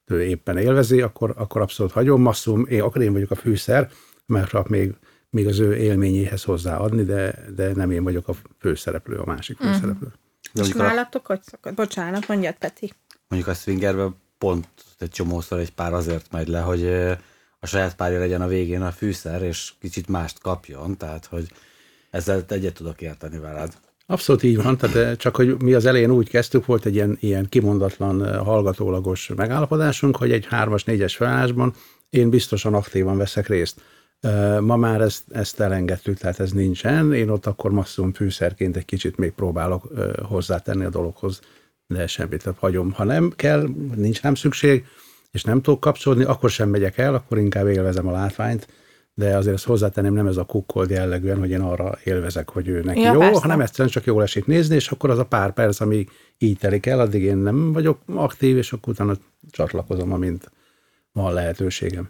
ő 0.05 0.23
éppen 0.23 0.57
élvezi, 0.57 1.01
akkor, 1.01 1.33
akkor 1.37 1.61
abszolút 1.61 1.91
hagyom. 1.91 2.21
Maximum, 2.21 2.65
én, 2.67 2.81
akkor 2.81 3.01
én 3.01 3.13
vagyok 3.13 3.31
a 3.31 3.35
fűszer, 3.35 3.89
mert 4.25 4.67
még, 4.67 4.93
még 5.29 5.47
az 5.47 5.59
ő 5.59 5.75
élményéhez 5.75 6.43
hozzáadni, 6.43 7.03
de, 7.03 7.45
de 7.55 7.73
nem 7.73 7.91
én 7.91 8.03
vagyok 8.03 8.27
a 8.27 8.33
főszereplő, 8.59 9.17
a 9.17 9.25
másik 9.25 9.59
mhm. 9.59 9.67
főszereplő. 9.67 10.07
Uh-huh. 10.53 10.67
És 10.67 10.73
nálatok 10.73 11.25
hogy 11.25 11.41
szokott? 11.41 11.73
Bocsánat, 11.73 12.27
mondjad, 12.27 12.55
Peti. 12.55 12.93
Mondjuk 13.27 13.51
a 13.51 13.53
swingerben 13.53 14.15
pont 14.37 14.67
egy 14.97 15.09
csomószor 15.09 15.59
egy 15.59 15.73
pár 15.73 15.93
azért 15.93 16.31
megy 16.31 16.47
le, 16.47 16.59
hogy 16.59 16.87
a 17.59 17.65
saját 17.65 17.95
párja 17.95 18.19
legyen 18.19 18.41
a 18.41 18.47
végén 18.47 18.81
a 18.81 18.91
fűszer, 18.91 19.41
és 19.41 19.73
kicsit 19.79 20.07
mást 20.07 20.39
kapjon, 20.39 20.97
tehát 20.97 21.25
hogy 21.25 21.51
ezzel 22.09 22.43
egyet 22.47 22.73
tudok 22.73 23.01
érteni 23.01 23.37
veled. 23.37 23.73
Abszolút 24.11 24.43
így 24.43 24.63
van, 24.63 24.77
tehát 24.77 25.17
csak 25.17 25.35
hogy 25.35 25.61
mi 25.61 25.73
az 25.73 25.85
elején 25.85 26.11
úgy 26.11 26.29
kezdtük, 26.29 26.65
volt 26.65 26.85
egy 26.85 26.95
ilyen, 26.95 27.17
ilyen 27.19 27.45
kimondatlan, 27.49 28.43
hallgatólagos 28.43 29.31
megállapodásunk, 29.35 30.15
hogy 30.15 30.31
egy 30.31 30.45
hármas, 30.45 30.83
négyes 30.83 31.15
felállásban 31.15 31.73
én 32.09 32.29
biztosan 32.29 32.73
aktívan 32.73 33.17
veszek 33.17 33.47
részt. 33.47 33.81
Ma 34.59 34.75
már 34.75 35.01
ezt, 35.01 35.23
ezt 35.31 35.59
elengedtük, 35.59 36.17
tehát 36.17 36.39
ez 36.39 36.51
nincsen. 36.51 37.13
Én 37.13 37.29
ott 37.29 37.45
akkor 37.45 37.71
maximum 37.71 38.13
fűszerként 38.13 38.77
egy 38.77 38.85
kicsit 38.85 39.17
még 39.17 39.31
próbálok 39.31 39.87
hozzátenni 40.23 40.85
a 40.85 40.89
dologhoz, 40.89 41.39
de 41.87 42.07
semmit 42.07 42.43
tehát 42.43 42.59
hagyom. 42.59 42.91
Ha 42.91 43.03
nem 43.03 43.33
kell, 43.35 43.67
nincs 43.95 44.21
nem 44.21 44.35
szükség, 44.35 44.85
és 45.31 45.43
nem 45.43 45.61
tudok 45.61 45.79
kapcsolódni, 45.79 46.23
akkor 46.23 46.49
sem 46.49 46.69
megyek 46.69 46.97
el, 46.97 47.13
akkor 47.13 47.37
inkább 47.37 47.67
élvezem 47.67 48.07
a 48.07 48.11
látványt, 48.11 48.67
de 49.19 49.37
azért 49.37 49.55
ezt 49.55 49.65
hozzátenném 49.65 50.13
nem 50.13 50.27
ez 50.27 50.37
a 50.37 50.43
kukkold 50.43 50.89
jellegűen, 50.89 51.39
hogy 51.39 51.49
én 51.49 51.61
arra 51.61 51.97
élvezek, 52.03 52.49
hogy 52.49 52.67
ő 52.67 52.81
neki 52.83 52.99
ja, 52.99 53.13
jó, 53.13 53.19
persze. 53.19 53.41
hanem 53.41 53.61
egyszerűen 53.61 53.89
csak 53.89 54.05
jól 54.05 54.21
esik 54.21 54.45
nézni, 54.45 54.75
és 54.75 54.91
akkor 54.91 55.09
az 55.09 55.17
a 55.17 55.25
pár 55.25 55.53
perc, 55.53 55.79
ami 55.79 56.05
így 56.37 56.57
telik 56.57 56.85
el, 56.85 56.99
addig 56.99 57.21
én 57.21 57.37
nem 57.37 57.73
vagyok 57.73 57.99
aktív, 58.05 58.57
és 58.57 58.73
akkor 58.73 58.93
utána 58.93 59.17
csatlakozom, 59.51 60.13
amint 60.13 60.51
van 61.11 61.33
lehetőségem. 61.33 62.09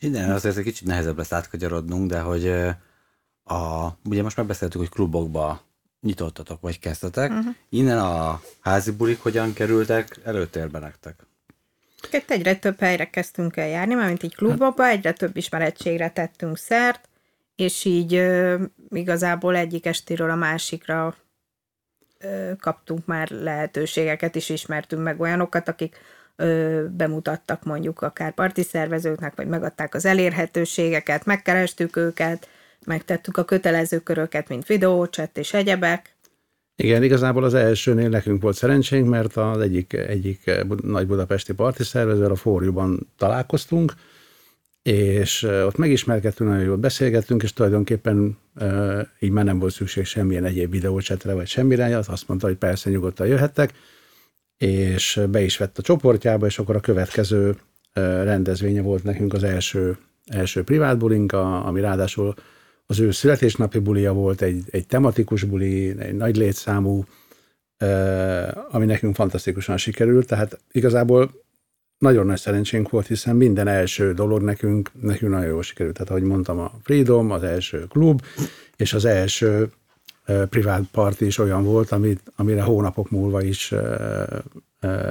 Igen, 0.00 0.30
azért 0.30 0.56
egy 0.56 0.64
kicsit 0.64 0.86
nehezebb 0.86 1.16
lesz 1.16 1.32
átkagyarodnunk, 1.32 2.10
de 2.10 2.20
hogy 2.20 2.48
a, 3.44 3.88
ugye 4.04 4.22
most 4.22 4.36
megbeszéltük, 4.36 4.80
hogy 4.80 4.90
klubokba 4.90 5.62
nyitottatok, 6.00 6.60
vagy 6.60 6.78
kezdtetek. 6.78 7.30
Uh-huh. 7.30 7.54
Innen 7.68 7.98
a 7.98 8.40
házi 8.60 8.90
bulik 8.90 9.22
hogyan 9.22 9.52
kerültek 9.52 10.20
előtérbe 10.22 10.78
nektek? 10.78 11.26
Itt 12.10 12.30
egyre 12.30 12.56
több 12.56 12.80
helyre 12.80 13.10
kezdtünk 13.10 13.56
el 13.56 13.68
járni, 13.68 13.94
mert 13.94 14.08
mint 14.08 14.22
egy 14.22 14.34
klubokba, 14.34 14.86
egyre 14.86 15.12
több 15.12 15.36
ismerettségre 15.36 16.10
tettünk 16.10 16.58
szert, 16.58 17.08
és 17.56 17.84
így 17.84 18.14
ö, 18.14 18.62
igazából 18.88 19.56
egyik 19.56 19.86
estéről 19.86 20.30
a 20.30 20.34
másikra 20.34 21.14
ö, 22.18 22.50
kaptunk 22.60 23.06
már 23.06 23.30
lehetőségeket, 23.30 24.36
és 24.36 24.48
ismertünk 24.48 25.02
meg 25.02 25.20
olyanokat, 25.20 25.68
akik 25.68 25.96
ö, 26.36 26.84
bemutattak 26.90 27.64
mondjuk 27.64 28.02
akár 28.02 28.34
parti 28.34 28.62
szervezőknek, 28.62 29.34
vagy 29.36 29.46
megadták 29.46 29.94
az 29.94 30.04
elérhetőségeket, 30.04 31.24
megkerestük 31.24 31.96
őket, 31.96 32.48
megtettük 32.86 33.36
a 33.36 33.44
kötelező 33.44 33.98
köröket, 33.98 34.48
mint 34.48 34.66
videócset 34.66 35.38
és 35.38 35.52
egyebek, 35.52 36.13
igen, 36.76 37.02
igazából 37.02 37.44
az 37.44 37.54
elsőnél 37.54 38.08
nekünk 38.08 38.42
volt 38.42 38.56
szerencsénk, 38.56 39.08
mert 39.08 39.36
az 39.36 39.60
egyik, 39.60 39.92
egyik 39.92 40.50
nagy 40.82 41.06
budapesti 41.06 41.52
parti 41.52 41.84
szervező, 41.84 42.24
a 42.24 42.34
fóriumban 42.34 43.12
találkoztunk, 43.18 43.92
és 44.82 45.42
ott 45.42 45.76
megismerkedtünk, 45.76 46.50
nagyon 46.50 46.64
jól 46.64 46.76
beszélgettünk, 46.76 47.42
és 47.42 47.52
tulajdonképpen 47.52 48.38
így 49.18 49.30
már 49.30 49.44
nem 49.44 49.58
volt 49.58 49.72
szükség 49.72 50.04
semmilyen 50.04 50.44
egyéb 50.44 50.70
videócsetre, 50.70 51.34
vagy 51.34 51.46
semmire, 51.46 51.96
az 51.96 52.08
azt 52.08 52.28
mondta, 52.28 52.46
hogy 52.46 52.56
persze 52.56 52.90
nyugodtan 52.90 53.26
jöhettek, 53.26 53.72
és 54.56 55.20
be 55.30 55.42
is 55.42 55.56
vett 55.56 55.78
a 55.78 55.82
csoportjába, 55.82 56.46
és 56.46 56.58
akkor 56.58 56.76
a 56.76 56.80
következő 56.80 57.56
rendezvénye 58.22 58.82
volt 58.82 59.04
nekünk 59.04 59.32
az 59.32 59.42
első, 59.42 59.96
első 60.26 60.62
privát 60.62 60.98
bulink, 60.98 61.32
ami 61.32 61.80
ráadásul 61.80 62.34
az 62.86 63.00
ő 63.00 63.10
születésnapi 63.10 63.78
bulia 63.78 64.12
volt, 64.12 64.42
egy, 64.42 64.64
egy 64.70 64.86
tematikus 64.86 65.44
buli, 65.44 65.98
egy 65.98 66.14
nagy 66.14 66.36
létszámú, 66.36 67.04
ami 68.70 68.84
nekünk 68.84 69.14
fantasztikusan 69.14 69.76
sikerült, 69.76 70.26
tehát 70.26 70.60
igazából 70.72 71.30
nagyon 71.98 72.26
nagy 72.26 72.38
szerencsénk 72.38 72.90
volt, 72.90 73.06
hiszen 73.06 73.36
minden 73.36 73.68
első 73.68 74.12
dolog 74.12 74.42
nekünk, 74.42 74.90
nekünk 75.00 75.32
nagyon 75.32 75.48
jól 75.48 75.62
sikerült. 75.62 75.94
Tehát, 75.94 76.10
ahogy 76.10 76.22
mondtam, 76.22 76.58
a 76.58 76.72
Freedom, 76.82 77.30
az 77.30 77.42
első 77.42 77.86
klub, 77.88 78.22
és 78.76 78.92
az 78.92 79.04
első 79.04 79.70
privát 80.48 80.82
party 80.92 81.20
is 81.20 81.38
olyan 81.38 81.64
volt, 81.64 81.90
amit, 81.90 82.32
amire 82.36 82.62
hónapok 82.62 83.10
múlva 83.10 83.42
is 83.42 83.74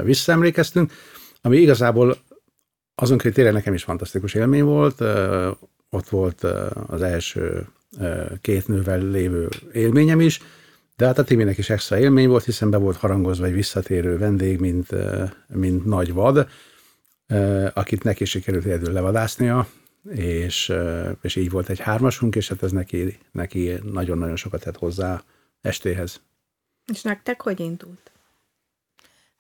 visszaemlékeztünk, 0.04 0.92
ami 1.42 1.58
igazából 1.58 2.18
azon 2.96 3.20
hogy 3.22 3.34
tényleg 3.34 3.54
nekem 3.54 3.74
is 3.74 3.84
fantasztikus 3.84 4.34
élmény 4.34 4.64
volt, 4.64 5.04
ott 5.94 6.10
volt 6.10 6.44
az 6.88 7.02
első 7.02 7.68
két 8.42 8.68
nővel 8.68 9.00
lévő 9.00 9.50
élményem 9.74 10.20
is, 10.20 10.42
de 10.96 11.06
hát 11.06 11.18
a 11.18 11.24
Timinek 11.24 11.58
is 11.58 11.70
extra 11.70 12.00
élmény 12.00 12.28
volt, 12.28 12.44
hiszen 12.44 12.70
be 12.70 12.78
volt 12.78 12.98
harangozva 12.98 13.46
egy 13.46 13.54
visszatérő 13.54 14.18
vendég, 14.18 14.60
mint, 14.60 14.90
mint 15.48 15.86
nagy 15.86 16.14
vad, 16.14 16.48
akit 17.74 18.04
neki 18.04 18.26
sikerült 18.26 18.66
egyedül 18.66 18.94
levadásznia, 18.94 19.68
és, 20.10 20.74
és 21.22 21.36
így 21.36 21.50
volt 21.50 21.70
egy 21.70 21.80
hármasunk, 21.80 22.36
és 22.36 22.50
hát 22.50 22.64
ez 22.64 22.72
neki, 22.72 23.18
neki 23.32 23.74
nagyon-nagyon 23.84 24.36
sokat 24.36 24.62
tett 24.62 24.78
hozzá 24.78 25.24
estéhez. 25.62 26.22
És 26.94 27.02
nektek 27.02 27.42
hogy 27.42 27.60
indult? 27.60 28.13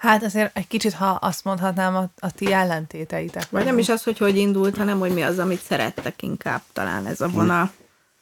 Hát 0.03 0.23
azért 0.23 0.57
egy 0.57 0.67
kicsit, 0.67 0.93
ha 0.93 1.09
azt 1.09 1.43
mondhatnám, 1.43 1.95
a, 1.95 2.09
a 2.19 2.31
ti 2.31 2.53
ellentéteitek. 2.53 3.49
Vagy 3.49 3.65
nem 3.65 3.77
is 3.77 3.89
az, 3.89 4.03
hogy 4.03 4.17
hogy 4.17 4.37
indult, 4.37 4.77
hanem 4.77 4.99
hogy 4.99 5.13
mi 5.13 5.21
az, 5.21 5.39
amit 5.39 5.61
szerettek 5.61 6.21
inkább, 6.21 6.61
talán 6.73 7.05
ez 7.05 7.21
a 7.21 7.27
vonal. 7.27 7.71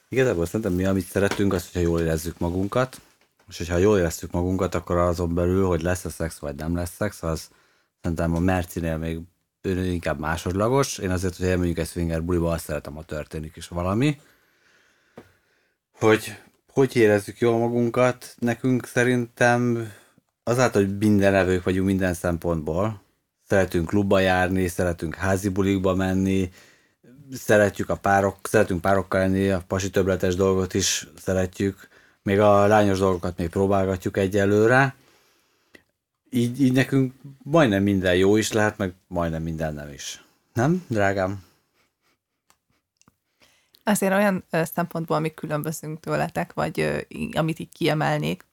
Igazából 0.10 0.46
szerintem 0.46 0.74
mi, 0.74 0.86
amit 0.86 1.06
szeretünk, 1.06 1.54
az, 1.54 1.64
hogyha 1.72 1.90
jól 1.90 2.00
érezzük 2.00 2.38
magunkat, 2.38 3.02
és 3.48 3.58
hogyha 3.58 3.78
jól 3.78 3.98
érezzük 3.98 4.32
magunkat, 4.32 4.76
akkor 4.76 4.98
azon 4.98 5.34
belül, 5.34 5.66
hogy 5.66 5.82
lesz 5.82 6.06
a 6.06 6.10
szex, 6.10 6.40
vagy 6.40 6.56
nem 6.56 6.76
lesz 6.76 6.96
szex, 6.96 7.24
az 7.24 7.50
Szerintem 8.02 8.36
a 8.36 8.40
Mercinél 8.40 8.98
még 8.98 9.20
inkább 9.64 10.20
másodlagos. 10.20 10.98
Én 10.98 11.12
azért, 11.12 11.38
hogy 11.38 11.48
elmondjuk 11.48 11.78
egy 11.78 11.88
swinger 11.88 12.24
buliba, 12.24 12.52
azt 12.52 12.64
szeretem, 12.64 12.96
ha 12.96 13.04
történik 13.04 13.56
is 13.56 13.68
valami. 13.68 14.22
Hogy 16.00 16.36
hogy 16.74 16.96
érezzük 16.96 17.40
jól 17.40 17.58
magunkat, 17.58 18.36
nekünk 18.40 18.86
szerintem 18.86 19.92
azáltal, 20.44 20.82
hogy 20.82 20.98
minden 20.98 21.34
evők 21.34 21.64
vagyunk 21.64 21.86
minden 21.86 22.14
szempontból, 22.14 23.02
szeretünk 23.48 23.88
klubba 23.88 24.20
járni, 24.20 24.68
szeretünk 24.68 25.16
házi 25.16 25.50
bulikba 25.50 25.96
menni, 25.96 26.52
szeretjük 27.34 27.90
a 27.90 27.96
párok, 27.96 28.38
szeretünk 28.44 28.82
párokkal 28.82 29.20
lenni, 29.20 29.50
a 29.50 29.64
pasi 29.68 29.90
többletes 29.90 30.36
dolgot 30.36 30.74
is 30.74 31.08
szeretjük, 31.18 31.88
még 32.24 32.40
a 32.40 32.68
lányos 32.68 33.00
dolgokat 33.00 33.38
még 33.38 33.50
próbálgatjuk 33.50 34.18
egyelőre. 34.18 34.96
Így, 36.30 36.62
így 36.62 36.74
nekünk 36.74 37.14
majdnem 37.44 37.84
minden 37.84 38.16
jó 38.16 38.36
is 38.36 38.52
lehet, 38.52 38.78
meg 38.78 38.94
majdnem 39.08 39.44
minden 39.44 39.74
nem 39.74 39.90
is. 39.90 40.24
Nem, 40.54 40.86
drágám? 40.88 41.44
Azért 43.84 44.14
olyan 44.14 44.44
szempontból, 44.52 45.18
amik 45.18 45.34
különbözünk 45.34 46.00
tőletek, 46.00 46.54
vagy 46.54 47.06
amit 47.34 47.60
így 47.60 47.70
kiemelnék, 47.72 48.46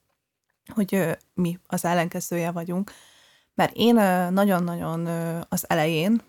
hogy 0.75 1.17
mi 1.35 1.59
az 1.67 1.85
ellenkezője 1.85 2.51
vagyunk. 2.51 2.93
Mert 3.55 3.73
én 3.75 3.95
nagyon-nagyon 4.33 5.07
az 5.49 5.65
elején 5.69 6.23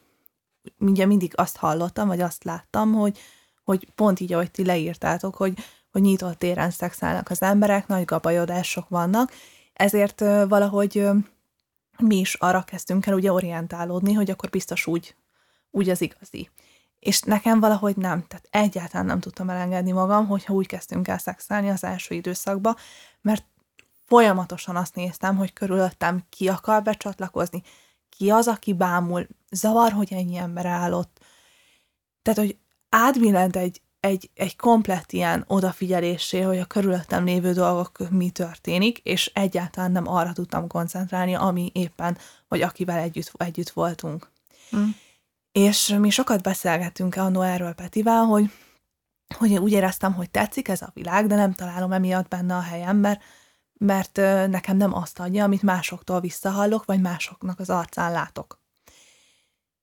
ugye 0.79 1.05
mindig 1.05 1.34
azt 1.36 1.58
hallottam, 1.58 2.08
vagy 2.08 2.22
azt 2.22 2.43
láttam, 2.43 2.93
hogy, 2.93 3.19
hogy 3.63 3.88
pont 3.96 4.19
így, 4.19 4.34
ahogy 4.34 4.51
ti 4.51 4.65
leírtátok, 4.65 5.36
hogy, 5.36 5.58
hogy 5.91 6.01
nyitott 6.01 6.38
téren 6.38 6.72
szexelnek 6.72 7.29
az 7.29 7.41
emberek, 7.41 7.88
nagy 7.88 8.05
gabajodások 8.05 8.89
vannak, 8.89 9.31
ezért 9.74 10.19
valahogy 10.48 11.08
mi 11.98 12.15
is 12.15 12.34
arra 12.34 12.63
kezdtünk 12.63 13.05
el 13.05 13.13
ugye 13.13 13.34
orientálódni, 13.34 14.13
hogy 14.13 14.29
akkor 14.29 14.50
biztos 14.50 14.88
úgy, 14.88 15.15
úgy 15.72 15.89
az 15.89 16.01
igazi. 16.01 16.50
És 17.00 17.22
nekem 17.22 17.60
valahogy 17.60 17.96
nem, 17.96 18.25
tehát 18.27 18.48
egyáltalán 18.50 19.05
nem 19.05 19.19
tudtam 19.19 19.50
elengedni 19.50 19.91
magam, 19.91 20.27
hogyha 20.27 20.53
úgy 20.53 20.67
kezdtünk 20.67 21.08
el 21.08 21.17
szexelni 21.17 21.69
az 21.69 21.84
első 21.84 22.15
időszakban, 22.15 22.75
mert 23.22 23.46
folyamatosan 24.10 24.75
azt 24.75 24.96
néztem, 24.96 25.38
hogy 25.38 25.54
körülöttem 25.54 26.24
ki 26.30 26.48
akar 26.48 26.84
becsatlakozni, 26.84 27.63
ki 28.10 28.30
az, 28.30 28.48
aki 28.48 28.74
bámul, 28.74 29.28
zavar, 29.51 29.92
hogy 29.92 30.13
ennyi 30.13 30.36
ember 30.36 30.66
állott. 30.66 31.20
Tehát, 32.22 32.39
hogy 32.39 32.58
átbillent 32.89 33.56
egy, 33.56 33.82
egy, 34.00 34.30
egy 34.34 34.56
komplett 34.56 35.12
ilyen 35.12 35.44
odafigyelésé, 35.48 36.42
hogy 36.42 36.58
a 36.58 36.66
körülöttem 36.66 37.25
lévő 37.25 37.54
dolgok 37.54 38.10
mi 38.10 38.30
történik, 38.30 38.98
és 38.98 39.32
egyáltalán 39.34 39.92
nem 39.92 40.08
arra 40.08 40.34
tudtam 40.34 40.68
koncentrálni, 40.68 41.36
ami 41.36 41.72
éppen, 41.74 42.18
vagy 42.48 42.62
akivel 42.62 43.00
együtt, 43.00 43.32
együtt 43.38 43.70
voltunk. 43.70 44.32
Mm. 44.75 44.89
És 45.51 45.88
mi 46.00 46.10
sokat 46.10 46.42
beszélgettünk 46.42 47.16
annó 47.16 47.42
erről 47.42 47.74
Petivel, 47.74 48.24
hogy, 48.24 48.51
hogy 49.38 49.51
én 49.51 49.60
úgy 49.60 49.72
éreztem, 49.72 50.13
hogy 50.13 50.30
tetszik 50.30 50.68
ez 50.68 50.82
a 50.82 50.92
világ, 50.94 51.28
de 51.28 51.36
nem 51.36 51.54
találom 51.54 51.92
emiatt 51.92 52.28
benne 52.28 52.56
a 52.56 52.62
helyem, 52.62 52.98
mert 52.98 53.22
mert 53.79 54.15
nekem 54.50 54.77
nem 54.77 54.93
azt 54.93 55.19
adja, 55.19 55.43
amit 55.43 55.62
másoktól 55.62 56.19
visszahallok, 56.19 56.86
vagy 56.86 57.01
másoknak 57.01 57.59
az 57.59 57.69
arcán 57.69 58.12
látok. 58.12 58.62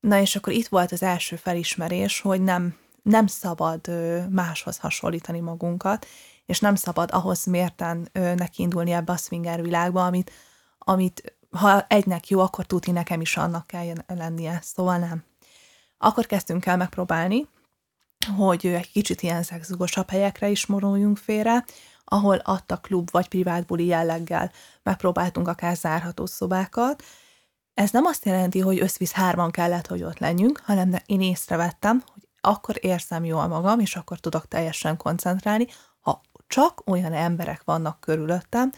Na 0.00 0.20
és 0.20 0.36
akkor 0.36 0.52
itt 0.52 0.68
volt 0.68 0.92
az 0.92 1.02
első 1.02 1.36
felismerés, 1.36 2.20
hogy 2.20 2.42
nem, 2.42 2.76
nem 3.02 3.26
szabad 3.26 3.88
máshoz 4.30 4.78
hasonlítani 4.78 5.40
magunkat, 5.40 6.06
és 6.46 6.60
nem 6.60 6.74
szabad 6.74 7.08
ahhoz 7.12 7.44
mérten 7.44 8.08
nekiindulni 8.12 8.92
ebbe 8.92 9.12
a 9.12 9.16
swinger 9.16 9.62
világba, 9.62 10.06
amit, 10.06 10.32
amit 10.78 11.36
ha 11.50 11.84
egynek 11.88 12.28
jó, 12.28 12.40
akkor 12.40 12.66
tuti 12.66 12.90
nekem 12.90 13.20
is 13.20 13.36
annak 13.36 13.66
kell 13.66 13.92
lennie, 14.06 14.60
szóval 14.62 14.98
nem. 14.98 15.24
Akkor 15.98 16.26
kezdtünk 16.26 16.66
el 16.66 16.76
megpróbálni, 16.76 17.48
hogy 18.36 18.66
egy 18.66 18.90
kicsit 18.90 19.22
ilyen 19.22 19.42
szexugosabb 19.42 20.10
helyekre 20.10 20.48
is 20.48 20.66
moruljunk 20.66 21.16
félre, 21.16 21.64
ahol 22.08 22.36
adta 22.36 22.76
klub 22.76 23.10
vagy 23.10 23.28
privát 23.28 23.66
buli 23.66 23.86
jelleggel 23.86 24.50
megpróbáltunk 24.82 25.48
akár 25.48 25.76
zárható 25.76 26.26
szobákat. 26.26 27.04
Ez 27.74 27.90
nem 27.90 28.04
azt 28.04 28.24
jelenti, 28.24 28.60
hogy 28.60 28.80
összvisz 28.80 29.12
hárman 29.12 29.50
kellett, 29.50 29.86
hogy 29.86 30.02
ott 30.02 30.18
legyünk, 30.18 30.60
hanem 30.64 30.94
én 31.06 31.20
észrevettem, 31.20 32.02
hogy 32.12 32.28
akkor 32.40 32.76
érzem 32.80 33.24
jól 33.24 33.46
magam, 33.46 33.80
és 33.80 33.96
akkor 33.96 34.18
tudok 34.18 34.48
teljesen 34.48 34.96
koncentrálni, 34.96 35.66
ha 36.00 36.20
csak 36.46 36.82
olyan 36.86 37.12
emberek 37.12 37.62
vannak 37.64 38.00
körülöttem, 38.00 38.72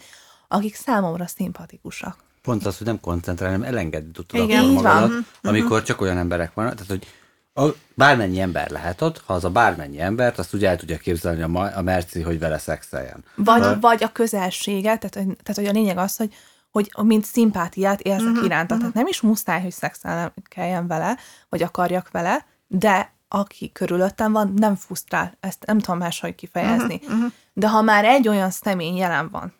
akik 0.47 0.75
számomra 0.75 1.27
szimpatikusak. 1.27 2.17
Pont 2.41 2.65
az, 2.65 2.77
hogy 2.77 2.87
nem 2.87 2.99
koncentrálni, 2.99 3.55
hanem 3.55 3.71
elengedni 3.71 4.11
tudod 4.11 4.49
Igen, 4.49 4.65
magadat, 4.65 5.09
van. 5.09 5.25
amikor 5.41 5.71
uh-huh. 5.71 5.83
csak 5.87 6.01
olyan 6.01 6.17
emberek 6.17 6.53
vannak, 6.53 6.73
tehát 6.73 6.89
hogy 6.89 7.07
a, 7.53 7.67
bármennyi 7.93 8.39
ember 8.39 8.69
lehet 8.69 9.01
ott, 9.01 9.21
ha 9.25 9.33
az 9.33 9.43
a 9.43 9.49
bármennyi 9.49 9.99
embert, 9.99 10.39
azt 10.39 10.53
ugye 10.53 10.69
el 10.69 10.77
tudja 10.77 10.97
képzelni 10.97 11.41
a, 11.41 11.77
a 11.77 11.81
Merci, 11.81 12.21
hogy 12.21 12.39
vele 12.39 12.57
szexeljen. 12.57 13.23
Vagy, 13.35 13.61
ha, 13.61 13.79
vagy 13.79 14.03
a 14.03 14.11
közelséget, 14.11 14.99
tehát, 14.99 15.13
tehát 15.13 15.55
hogy 15.55 15.65
a 15.65 15.71
lényeg 15.71 15.97
az, 15.97 16.15
hogy 16.17 16.33
hogy 16.71 16.91
mint 17.03 17.25
szimpátiát 17.25 18.01
érzek 18.01 18.27
uh-huh, 18.27 18.45
iránta. 18.45 18.75
Uh-huh. 18.75 18.79
Tehát 18.79 18.93
nem 18.93 19.07
is 19.07 19.21
muszáj, 19.21 19.61
hogy 19.61 19.71
szexeljen 19.71 20.87
vele, 20.87 21.17
vagy 21.49 21.63
akarjak 21.63 22.11
vele, 22.11 22.45
de 22.67 23.13
aki 23.27 23.71
körülöttem 23.71 24.31
van, 24.31 24.53
nem 24.55 24.75
fusztrál. 24.75 25.37
Ezt 25.39 25.65
nem 25.65 25.79
tudom 25.79 25.99
máshogy 25.99 26.35
kifejezni. 26.35 26.95
Uh-huh, 26.95 27.15
uh-huh. 27.15 27.31
De 27.53 27.69
ha 27.69 27.81
már 27.81 28.05
egy 28.05 28.27
olyan 28.27 28.49
személy 28.49 28.95
jelen 28.95 29.29
van, 29.29 29.53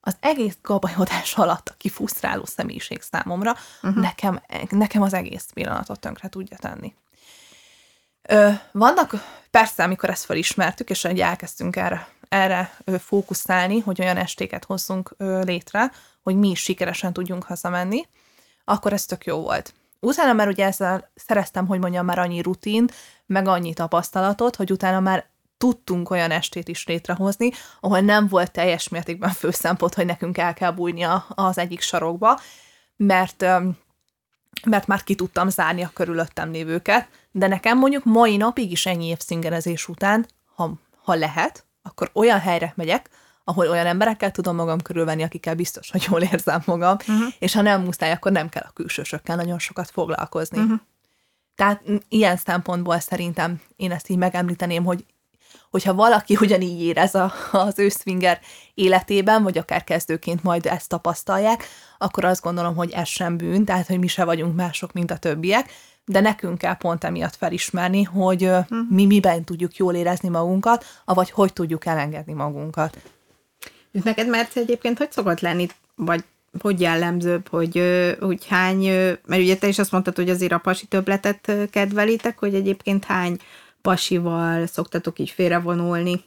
az 0.00 0.16
egész 0.20 0.56
gabajodás 0.62 1.34
alatt 1.42 1.68
a 1.68 1.74
kifusztráló 1.76 2.44
személyiség 2.44 3.02
számomra, 3.02 3.56
uh-huh. 3.82 4.02
nekem, 4.02 4.40
nekem 4.70 5.02
az 5.02 5.12
egész 5.12 5.50
pillanatot 5.54 6.00
tönkre 6.00 6.28
tudja 6.28 6.56
tenni. 6.56 6.94
Ö, 8.28 8.50
vannak, 8.72 9.12
persze, 9.50 9.82
amikor 9.82 10.10
ezt 10.10 10.24
felismertük, 10.24 10.90
és 10.90 11.02
hogy 11.02 11.20
elkezdtünk 11.20 11.76
erre, 11.76 12.08
erre 12.28 12.76
fókuszálni, 12.98 13.78
hogy 13.78 14.00
olyan 14.00 14.16
estéket 14.16 14.64
hozzunk 14.64 15.14
létre, 15.42 15.92
hogy 16.22 16.36
mi 16.36 16.50
is 16.50 16.60
sikeresen 16.60 17.12
tudjunk 17.12 17.44
hazamenni, 17.44 18.06
akkor 18.64 18.92
ez 18.92 19.04
tök 19.04 19.24
jó 19.24 19.40
volt. 19.40 19.74
Utána 20.00 20.32
már 20.32 20.48
ugye 20.48 20.64
ezzel 20.64 21.10
szereztem, 21.14 21.66
hogy 21.66 21.78
mondjam, 21.78 22.04
már 22.04 22.18
annyi 22.18 22.42
rutin, 22.42 22.86
meg 23.26 23.48
annyi 23.48 23.72
tapasztalatot, 23.72 24.56
hogy 24.56 24.70
utána 24.70 25.00
már 25.00 25.26
tudtunk 25.58 26.10
olyan 26.10 26.30
estét 26.30 26.68
is 26.68 26.86
létrehozni, 26.86 27.50
ahol 27.80 28.00
nem 28.00 28.28
volt 28.28 28.50
teljes 28.50 28.88
mértékben 28.88 29.30
fő 29.30 29.50
szempont, 29.50 29.94
hogy 29.94 30.06
nekünk 30.06 30.38
el 30.38 30.54
kell 30.54 30.70
bújni 30.70 31.06
az 31.28 31.58
egyik 31.58 31.80
sarokba, 31.80 32.40
mert 32.96 33.44
mert 34.64 34.86
már 34.86 35.02
ki 35.02 35.14
tudtam 35.14 35.48
zárni 35.48 35.82
a 35.82 35.90
körülöttem 35.94 36.50
lévőket, 36.50 37.08
de 37.30 37.46
nekem 37.46 37.78
mondjuk 37.78 38.04
mai 38.04 38.36
napig 38.36 38.70
is 38.70 38.86
ennyi 38.86 39.06
év 39.06 39.18
szingerezés 39.18 39.88
után, 39.88 40.26
ha, 40.54 40.72
ha 41.02 41.14
lehet, 41.14 41.64
akkor 41.82 42.10
olyan 42.12 42.40
helyre 42.40 42.72
megyek, 42.76 43.10
ahol 43.44 43.68
olyan 43.68 43.86
emberekkel 43.86 44.30
tudom 44.30 44.56
magam 44.56 44.80
körülvenni, 44.80 45.22
akikkel 45.22 45.54
biztos, 45.54 45.90
hogy 45.90 46.06
jól 46.10 46.22
érzem 46.22 46.62
magam, 46.64 46.96
uh-huh. 47.00 47.32
és 47.38 47.54
ha 47.54 47.62
nem 47.62 47.82
muszáj, 47.82 48.12
akkor 48.12 48.32
nem 48.32 48.48
kell 48.48 48.64
a 48.66 48.72
külsősökkel 48.72 49.36
nagyon 49.36 49.58
sokat 49.58 49.90
foglalkozni. 49.90 50.58
Uh-huh. 50.58 50.78
Tehát 51.54 51.82
ilyen 52.08 52.36
szempontból 52.36 52.98
szerintem 52.98 53.60
én 53.76 53.92
ezt 53.92 54.08
így 54.08 54.16
megemlíteném, 54.16 54.84
hogy 54.84 55.04
hogyha 55.76 55.94
valaki 55.94 56.36
ugyanígy 56.40 56.82
érez 56.82 57.14
a, 57.14 57.32
az 57.52 57.78
őszvinger 57.78 58.40
életében, 58.74 59.42
vagy 59.42 59.58
akár 59.58 59.84
kezdőként 59.84 60.42
majd 60.42 60.66
ezt 60.66 60.88
tapasztalják, 60.88 61.64
akkor 61.98 62.24
azt 62.24 62.42
gondolom, 62.42 62.74
hogy 62.74 62.90
ez 62.90 63.08
sem 63.08 63.36
bűn, 63.36 63.64
tehát 63.64 63.86
hogy 63.86 63.98
mi 63.98 64.06
se 64.06 64.24
vagyunk 64.24 64.56
mások, 64.56 64.92
mint 64.92 65.10
a 65.10 65.16
többiek, 65.16 65.72
de 66.04 66.20
nekünk 66.20 66.58
kell 66.58 66.76
pont 66.76 67.04
emiatt 67.04 67.36
felismerni, 67.36 68.02
hogy 68.02 68.50
hm. 68.68 68.74
mi 68.88 69.06
miben 69.06 69.44
tudjuk 69.44 69.76
jól 69.76 69.94
érezni 69.94 70.28
magunkat, 70.28 70.84
vagy 71.04 71.30
hogy 71.30 71.52
tudjuk 71.52 71.86
elengedni 71.86 72.32
magunkat. 72.32 72.96
Neked, 73.90 74.28
mert 74.28 74.56
egyébként 74.56 74.98
hogy 74.98 75.12
szokott 75.12 75.40
lenni, 75.40 75.66
vagy 75.94 76.24
hogy 76.60 76.80
jellemzőbb, 76.80 77.48
hogy, 77.48 77.82
hogy 78.20 78.46
hány, 78.46 78.86
mert 79.26 79.42
ugye 79.42 79.56
te 79.56 79.68
is 79.68 79.78
azt 79.78 79.92
mondtad, 79.92 80.16
hogy 80.16 80.30
azért 80.30 80.52
a 80.52 80.58
pasi 80.58 80.86
többletet 80.86 81.52
kedvelitek, 81.70 82.38
hogy 82.38 82.54
egyébként 82.54 83.04
hány 83.04 83.36
pasival 83.86 84.66
szoktatok 84.66 85.18
így 85.18 85.30
félrevonulni? 85.30 86.24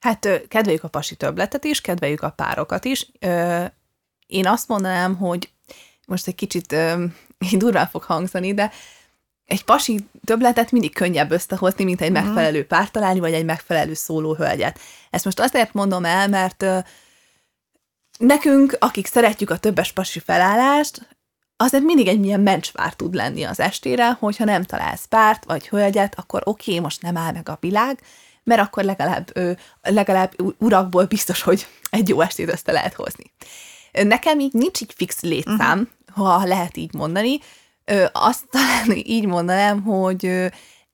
Hát 0.00 0.46
kedveljük 0.48 0.84
a 0.84 0.88
pasi 0.88 1.16
többletet 1.16 1.64
is, 1.64 1.80
kedveljük 1.80 2.22
a 2.22 2.30
párokat 2.30 2.84
is. 2.84 3.10
Én 4.26 4.46
azt 4.46 4.68
mondanám, 4.68 5.16
hogy 5.16 5.50
most 6.06 6.26
egy 6.26 6.34
kicsit 6.34 6.76
durván 7.62 7.86
fog 7.86 8.02
hangzani, 8.02 8.54
de 8.54 8.70
egy 9.44 9.64
pasi 9.64 10.08
többletet 10.24 10.70
mindig 10.70 10.94
könnyebb 10.94 11.30
összehozni, 11.30 11.84
mint 11.84 12.00
egy 12.00 12.12
mhm. 12.12 12.24
megfelelő 12.24 12.66
párt 12.66 12.92
találni, 12.92 13.20
vagy 13.20 13.32
egy 13.32 13.44
megfelelő 13.44 13.94
szólóhölgyet. 13.94 14.78
Ezt 15.10 15.24
most 15.24 15.40
azért 15.40 15.72
mondom 15.72 16.04
el, 16.04 16.28
mert 16.28 16.64
nekünk, 18.18 18.76
akik 18.78 19.06
szeretjük 19.06 19.50
a 19.50 19.58
többes 19.58 19.92
pasi 19.92 20.18
felállást, 20.18 21.08
azért 21.62 21.84
mindig 21.84 22.08
egy 22.08 22.20
milyen 22.20 22.40
mencsvár 22.40 22.94
tud 22.94 23.14
lenni 23.14 23.42
az 23.42 23.60
estére, 23.60 24.16
hogyha 24.20 24.44
nem 24.44 24.62
találsz 24.62 25.04
párt 25.04 25.44
vagy 25.44 25.68
hölgyet, 25.68 26.18
akkor 26.18 26.42
oké, 26.44 26.70
okay, 26.70 26.82
most 26.82 27.02
nem 27.02 27.16
áll 27.16 27.32
meg 27.32 27.48
a 27.48 27.56
világ, 27.60 28.00
mert 28.44 28.60
akkor 28.60 28.84
legalább, 28.84 29.32
legalább 29.82 30.32
urakból 30.58 31.04
biztos, 31.04 31.42
hogy 31.42 31.66
egy 31.90 32.08
jó 32.08 32.20
estét 32.20 32.48
össze 32.48 32.72
lehet 32.72 32.94
hozni. 32.94 33.32
Nekem 33.92 34.40
így 34.40 34.52
nincs 34.52 34.80
így 34.80 34.92
fix 34.96 35.20
létszám, 35.20 35.88
uh-huh. 36.08 36.26
ha 36.26 36.44
lehet 36.44 36.76
így 36.76 36.94
mondani. 36.94 37.38
Azt 38.12 38.44
talán 38.50 38.90
így 38.92 39.26
mondanám, 39.26 39.82
hogy 39.82 40.24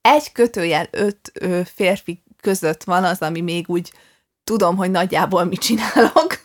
egy 0.01 0.33
kötőjel 0.33 0.89
öt 0.91 1.33
férfi 1.75 2.23
között 2.41 2.85
van 2.85 3.05
az, 3.05 3.19
ami 3.19 3.41
még 3.41 3.69
úgy 3.69 3.93
tudom, 4.45 4.77
hogy 4.77 4.91
nagyjából 4.91 5.45
mit 5.45 5.61
csinálok. 5.61 6.43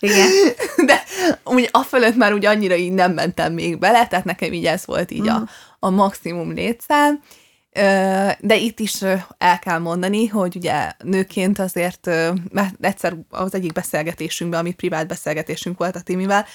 Igen. 0.00 0.28
De 0.86 1.02
úgy 1.44 1.68
a 1.72 1.82
fölött 1.82 2.16
már 2.16 2.32
úgy 2.32 2.44
annyira 2.44 2.74
így 2.74 2.92
nem 2.92 3.12
mentem 3.12 3.52
még 3.52 3.78
bele, 3.78 4.06
tehát 4.06 4.24
nekem 4.24 4.52
így 4.52 4.66
ez 4.66 4.86
volt 4.86 5.10
így 5.10 5.28
a, 5.28 5.48
a 5.78 5.90
maximum 5.90 6.52
létszám. 6.52 7.22
De 8.40 8.56
itt 8.56 8.80
is 8.80 9.02
el 9.38 9.58
kell 9.58 9.78
mondani, 9.78 10.26
hogy 10.26 10.56
ugye 10.56 10.92
nőként 11.04 11.58
azért, 11.58 12.06
mert 12.52 12.74
egyszer 12.80 13.16
az 13.30 13.54
egyik 13.54 13.72
beszélgetésünkben, 13.72 14.60
ami 14.60 14.72
privát 14.72 15.06
beszélgetésünk 15.06 15.78
volt 15.78 15.96
a 15.96 16.00
Timivel, 16.00 16.46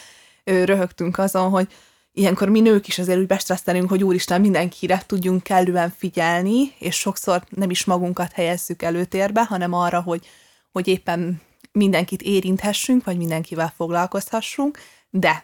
röhögtünk 0.44 1.18
azon, 1.18 1.50
hogy 1.50 1.68
ilyenkor 2.14 2.50
mi 2.50 2.60
nők 2.60 2.88
is 2.88 3.00
azért 3.00 3.20
úgy 3.20 3.28
bestresszelünk, 3.28 3.90
hogy 3.90 4.04
úristen, 4.04 4.42
mindenkire 4.42 5.04
tudjunk 5.06 5.44
kellően 5.44 5.94
figyelni, 5.98 6.74
és 6.80 6.96
sokszor 6.96 7.44
nem 7.50 7.70
is 7.70 7.86
magunkat 7.86 8.32
helyezzük 8.32 8.82
előtérbe, 8.82 9.44
hanem 9.44 9.74
arra, 9.74 10.02
hogy, 10.02 10.28
hogy 10.72 10.88
éppen 10.88 11.42
mindenkit 11.76 12.22
érinthessünk, 12.22 13.04
vagy 13.04 13.18
mindenkivel 13.18 13.74
foglalkozhassunk, 13.76 14.80
de 15.10 15.44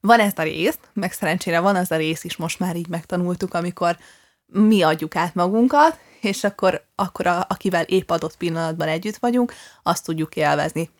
van 0.00 0.20
ez 0.20 0.32
a 0.36 0.42
rész, 0.42 0.78
meg 0.92 1.12
szerencsére 1.12 1.60
van 1.60 1.76
az 1.76 1.90
a 1.90 1.96
rész 1.96 2.24
is, 2.24 2.36
most 2.36 2.58
már 2.58 2.76
így 2.76 2.88
megtanultuk, 2.88 3.54
amikor 3.54 3.98
mi 4.46 4.82
adjuk 4.82 5.16
át 5.16 5.34
magunkat, 5.34 5.98
és 6.20 6.44
akkor, 6.44 6.84
akkor 6.94 7.26
a, 7.26 7.46
akivel 7.48 7.82
épp 7.84 8.10
adott 8.10 8.36
pillanatban 8.36 8.88
együtt 8.88 9.16
vagyunk, 9.16 9.52
azt 9.82 10.04
tudjuk 10.04 10.36
élvezni. 10.36 10.90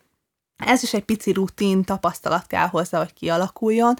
Ez 0.65 0.83
is 0.83 0.93
egy 0.93 1.03
pici 1.03 1.31
rutin 1.31 1.83
tapasztalat 1.83 2.47
kell 2.47 2.67
hozzá, 2.67 2.97
hogy 2.97 3.13
kialakuljon. 3.13 3.93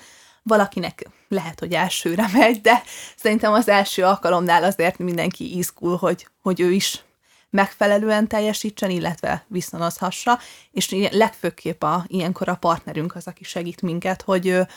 Valakinek 0.44 1.08
lehet, 1.28 1.60
hogy 1.60 1.74
elsőre 1.74 2.30
megy, 2.34 2.62
de 2.62 2.84
szerintem 3.16 3.54
az 3.54 3.68
első 3.68 4.04
alkalomnál 4.04 4.64
azért 4.64 4.98
mindenki 4.98 5.58
izgul, 5.58 5.98
hogy, 5.98 6.28
hogy 6.42 6.60
ő 6.60 6.72
is 6.72 7.04
megfelelően 7.50 8.28
teljesítsen, 8.28 8.90
illetve 8.90 9.46
viszonozhassa, 9.48 10.40
és 10.72 11.08
legfőképp 11.12 11.84
a, 11.84 12.04
ilyenkor 12.08 12.50
a 12.50 12.56
partnerünk 12.56 13.16
az, 13.16 13.28
aki 13.28 13.44
segít 13.44 13.82
minket, 13.82 14.22
hogy, 14.22 14.48
ő- 14.48 14.68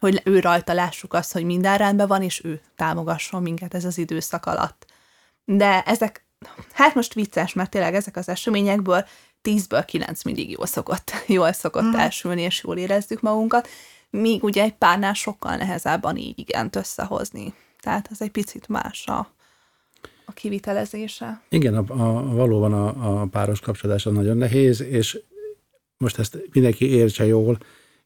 hogy 0.00 0.20
ő 0.24 0.40
rajta 0.40 0.72
lássuk 0.72 1.14
azt, 1.14 1.32
hogy 1.32 1.44
minden 1.44 1.78
rendben 1.78 2.06
van, 2.06 2.22
és 2.22 2.44
ő 2.44 2.60
támogasson 2.76 3.42
minket 3.42 3.74
ez 3.74 3.84
az 3.84 3.98
időszak 3.98 4.46
alatt. 4.46 4.86
De 5.44 5.82
ezek, 5.82 6.24
hát 6.72 6.94
most 6.94 7.14
vicces, 7.14 7.52
mert 7.52 7.70
tényleg 7.70 7.94
ezek 7.94 8.16
az 8.16 8.28
eseményekből 8.28 9.06
10-ből 9.42 9.82
9 9.86 10.22
mindig 10.22 10.50
jól 10.50 10.66
szokott, 10.66 11.12
jól 11.26 11.52
szokott 11.52 11.82
mm. 11.82 11.94
elsülni, 11.94 12.42
és 12.42 12.62
jól 12.62 12.76
érezzük 12.76 13.20
magunkat, 13.20 13.68
míg 14.10 14.42
ugye 14.42 14.62
egy 14.62 14.74
párnál 14.74 15.12
sokkal 15.12 15.56
nehezebb 15.56 16.04
a 16.04 16.12
négy 16.12 16.38
igent 16.38 16.76
összehozni. 16.76 17.54
Tehát 17.80 18.08
ez 18.10 18.20
egy 18.20 18.30
picit 18.30 18.68
más 18.68 19.06
a, 19.06 19.34
a 20.30 20.32
kivitelezése. 20.32 21.40
Igen, 21.48 21.74
a, 21.74 21.84
a, 21.88 22.34
valóban 22.34 22.72
a, 22.72 23.20
a 23.20 23.26
páros 23.26 23.60
kapcsolódás 23.60 24.06
az 24.06 24.12
nagyon 24.12 24.36
nehéz, 24.36 24.80
és 24.82 25.20
most 25.96 26.18
ezt 26.18 26.38
mindenki 26.52 26.90
értse 26.90 27.26
jól. 27.26 27.58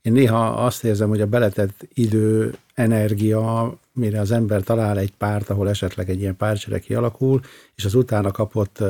Én 0.02 0.12
néha 0.12 0.46
azt 0.46 0.84
érzem, 0.84 1.08
hogy 1.08 1.20
a 1.20 1.26
beletett 1.26 1.86
idő, 1.94 2.54
energia, 2.74 3.74
mire 3.92 4.20
az 4.20 4.30
ember 4.30 4.62
talál 4.62 4.98
egy 4.98 5.12
párt, 5.12 5.50
ahol 5.50 5.68
esetleg 5.68 6.10
egy 6.10 6.20
ilyen 6.20 6.36
párcsere 6.36 6.78
kialakul, 6.78 7.40
és 7.74 7.84
az 7.84 7.94
utána 7.94 8.30
kapott 8.30 8.82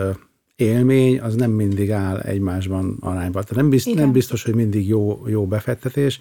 élmény, 0.57 1.21
az 1.21 1.35
nem 1.35 1.51
mindig 1.51 1.91
áll 1.91 2.19
egymásban 2.21 2.97
arányban. 3.01 3.43
Tehát 3.43 3.57
nem, 3.57 3.69
bizt, 3.69 3.95
nem 3.95 4.13
biztos, 4.13 4.43
hogy 4.43 4.55
mindig 4.55 4.89
jó, 4.89 5.23
jó 5.27 5.47
befektetés. 5.47 6.21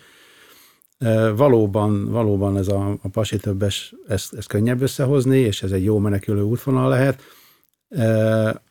Valóban, 1.35 2.11
valóban 2.11 2.57
ez 2.57 2.67
a, 2.67 2.97
a 3.01 3.07
pasi 3.11 3.37
többes, 3.37 3.93
ezt, 4.07 4.33
ezt 4.33 4.47
könnyebb 4.47 4.81
összehozni, 4.81 5.39
és 5.39 5.63
ez 5.63 5.71
egy 5.71 5.83
jó 5.83 5.99
menekülő 5.99 6.41
útvonal 6.41 6.89
lehet. 6.89 7.21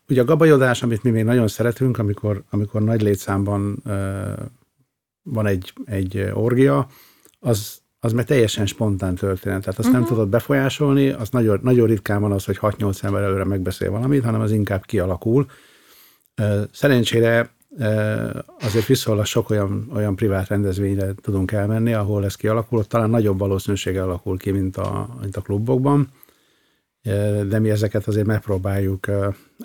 Ugye 0.09 0.21
a 0.21 0.25
gabajodás, 0.25 0.83
amit 0.83 1.03
mi 1.03 1.09
még 1.09 1.23
nagyon 1.23 1.47
szeretünk, 1.47 1.97
amikor, 1.97 2.43
amikor 2.49 2.81
nagy 2.81 3.01
létszámban 3.01 3.83
van 5.23 5.45
egy, 5.45 5.73
egy 5.85 6.29
orgia, 6.33 6.87
az, 7.39 7.81
az 7.99 8.13
meg 8.13 8.25
teljesen 8.25 8.65
spontán 8.65 9.15
történet. 9.15 9.61
Tehát 9.61 9.79
azt 9.79 9.87
uh-huh. 9.87 10.03
nem 10.03 10.09
tudod 10.13 10.29
befolyásolni, 10.29 11.09
az 11.09 11.29
nagyon, 11.29 11.59
nagyon 11.61 11.87
ritkán 11.87 12.21
van 12.21 12.31
az, 12.31 12.45
hogy 12.45 12.57
6-8 12.61 13.03
ember 13.03 13.23
előre 13.23 13.43
megbeszél 13.43 13.91
valamit, 13.91 14.23
hanem 14.23 14.41
az 14.41 14.51
inkább 14.51 14.85
kialakul. 14.85 15.45
Szerencsére 16.71 17.49
azért 18.59 18.85
viszonylag 18.85 19.25
sok 19.25 19.49
olyan, 19.49 19.89
olyan 19.93 20.15
privát 20.15 20.47
rendezvényre 20.47 21.13
tudunk 21.21 21.51
elmenni, 21.51 21.93
ahol 21.93 22.25
ez 22.25 22.35
kialakul, 22.35 22.85
talán 22.85 23.09
nagyobb 23.09 23.39
valószínűséggel 23.39 24.03
alakul 24.03 24.37
ki, 24.37 24.51
mint 24.51 24.77
a, 24.77 25.17
mint 25.21 25.35
a 25.35 25.41
klubokban 25.41 26.09
de 27.47 27.59
mi 27.59 27.69
ezeket 27.69 28.07
azért 28.07 28.25
megpróbáljuk 28.25 29.07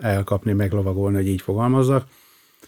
elkapni, 0.00 0.52
meglovagolni, 0.52 1.16
hogy 1.16 1.26
így 1.26 1.40
fogalmazzak. 1.40 2.08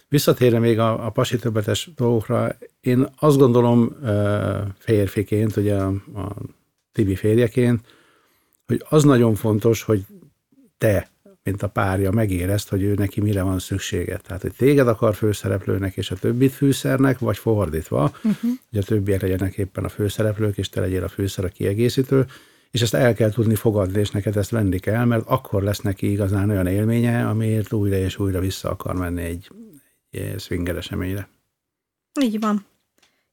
Visszatérve 0.07 0.59
még 0.59 0.79
a, 0.79 1.05
a 1.05 1.09
pasi 1.09 1.37
többetes 1.37 1.89
dolgokra, 1.95 2.55
én 2.79 3.07
azt 3.19 3.37
gondolom 3.37 3.95
férfiként, 4.77 5.55
ugye 5.55 5.75
a, 5.75 5.87
a 6.15 6.35
Tibi 6.91 7.15
férjeként, 7.15 7.79
hogy 8.65 8.85
az 8.89 9.03
nagyon 9.03 9.35
fontos, 9.35 9.83
hogy 9.83 10.05
te, 10.77 11.09
mint 11.43 11.63
a 11.63 11.67
párja 11.67 12.11
megérezd, 12.11 12.67
hogy 12.67 12.83
ő 12.83 12.93
neki 12.93 13.21
mire 13.21 13.41
van 13.41 13.59
szüksége. 13.59 14.17
Tehát, 14.17 14.41
hogy 14.41 14.53
téged 14.57 14.87
akar 14.87 15.15
főszereplőnek, 15.15 15.97
és 15.97 16.11
a 16.11 16.15
többit 16.15 16.51
fűszernek, 16.51 17.19
vagy 17.19 17.37
fordítva, 17.37 18.03
uh-huh. 18.03 18.51
hogy 18.69 18.79
a 18.79 18.83
többiek 18.83 19.21
legyenek 19.21 19.57
éppen 19.57 19.83
a 19.83 19.89
főszereplők, 19.89 20.57
és 20.57 20.69
te 20.69 20.79
legyél 20.79 21.03
a 21.03 21.09
főszer, 21.09 21.45
a 21.45 21.49
kiegészítő, 21.49 22.25
és 22.71 22.81
ezt 22.81 22.93
el 22.93 23.13
kell 23.13 23.29
tudni 23.29 23.55
fogadni, 23.55 23.99
és 23.99 24.09
neked 24.09 24.37
ezt 24.37 24.49
venni 24.49 24.79
kell, 24.79 25.05
mert 25.05 25.23
akkor 25.25 25.63
lesz 25.63 25.79
neki 25.79 26.11
igazán 26.11 26.49
olyan 26.49 26.67
élménye, 26.67 27.27
amiért 27.27 27.73
újra 27.73 27.95
és 27.95 28.19
újra 28.19 28.39
vissza 28.39 28.69
akar 28.69 28.95
menni 28.95 29.21
egy, 29.21 29.51
egy 30.09 30.39
swinger 30.39 30.77
eseményre. 30.77 31.29
Így 32.21 32.39
van. 32.39 32.65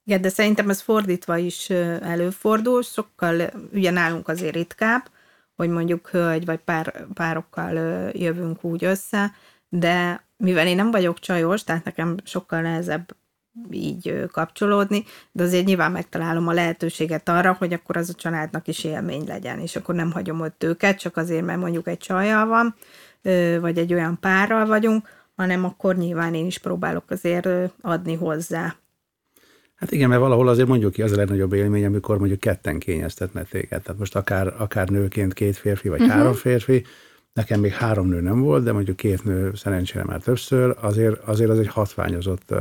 Igen, 0.05 0.21
de 0.21 0.29
szerintem 0.29 0.71
ez 0.71 0.81
fordítva 0.81 1.37
is 1.37 1.71
előfordul, 2.01 2.83
sokkal, 2.83 3.51
ugye 3.73 3.91
nálunk 3.91 4.29
azért 4.29 4.55
ritkább, 4.55 5.11
hogy 5.59 5.69
mondjuk 5.69 6.09
hölgy 6.09 6.45
vagy 6.45 6.59
pár, 6.59 7.07
párokkal 7.15 7.75
jövünk 8.13 8.65
úgy 8.65 8.85
össze, 8.85 9.33
de 9.69 10.25
mivel 10.37 10.67
én 10.67 10.77
nem 10.77 10.91
vagyok 10.91 11.19
csajos, 11.19 11.65
tehát 11.65 11.85
nekem 11.85 12.17
sokkal 12.25 12.61
nehezebb 12.61 13.17
így 13.71 14.25
kapcsolódni, 14.33 15.05
de 15.33 15.43
azért 15.43 15.67
nyilván 15.67 15.93
megtalálom 15.93 16.49
a 16.49 16.53
lehetőséget 16.53 17.29
arra, 17.29 17.57
hogy 17.59 17.73
akkor 17.73 17.97
az 17.97 18.09
a 18.09 18.15
családnak 18.15 18.69
is 18.69 18.85
élmény 18.85 19.25
legyen, 19.27 19.59
és 19.59 19.77
akkor 19.77 19.95
nem 19.95 20.13
hagyom 20.13 20.41
ott 20.41 20.65
őket, 20.65 20.99
csak 20.99 21.17
azért, 21.17 21.45
mert 21.45 21.61
mondjuk 21.61 21.89
egy 21.89 21.99
csajjal 21.99 22.47
van, 22.47 22.75
vagy 23.61 23.79
egy 23.79 23.95
olyan 23.95 24.19
párral 24.21 24.67
vagyunk, 24.67 25.09
hanem 25.37 25.65
akkor 25.65 25.97
nyilván 25.97 26.35
én 26.35 26.47
is 26.47 26.59
próbálok 26.59 27.11
azért 27.11 27.49
adni 27.81 28.15
hozzá. 28.15 28.77
Hát 29.79 29.93
igen, 29.93 30.09
mert 30.09 30.21
valahol 30.21 30.49
azért 30.49 30.69
mondjuk 30.69 30.93
ki 30.93 31.03
az 31.03 31.13
a 31.13 31.17
legnagyobb 31.17 31.53
élmény, 31.53 31.85
amikor 31.85 32.19
mondjuk 32.19 32.41
ketten 32.41 32.79
kényeztetnek 32.79 33.49
téged. 33.49 33.83
Tehát 33.83 33.99
most 33.99 34.17
akár, 34.17 34.55
akár 34.59 34.89
nőként 34.89 35.33
két 35.33 35.57
férfi, 35.57 35.89
vagy 35.89 36.01
uh-huh. 36.01 36.17
három 36.17 36.33
férfi, 36.33 36.85
nekem 37.33 37.61
még 37.61 37.73
három 37.73 38.09
nő 38.09 38.21
nem 38.21 38.41
volt, 38.41 38.65
de 38.65 38.73
mondjuk 38.73 38.97
két 38.97 39.25
nő 39.25 39.55
szerencsére 39.55 40.05
már 40.05 40.21
többször, 40.21 40.77
azért, 40.81 41.23
azért 41.25 41.51
az 41.51 41.59
egy 41.59 41.69
hatványozott 41.69 42.55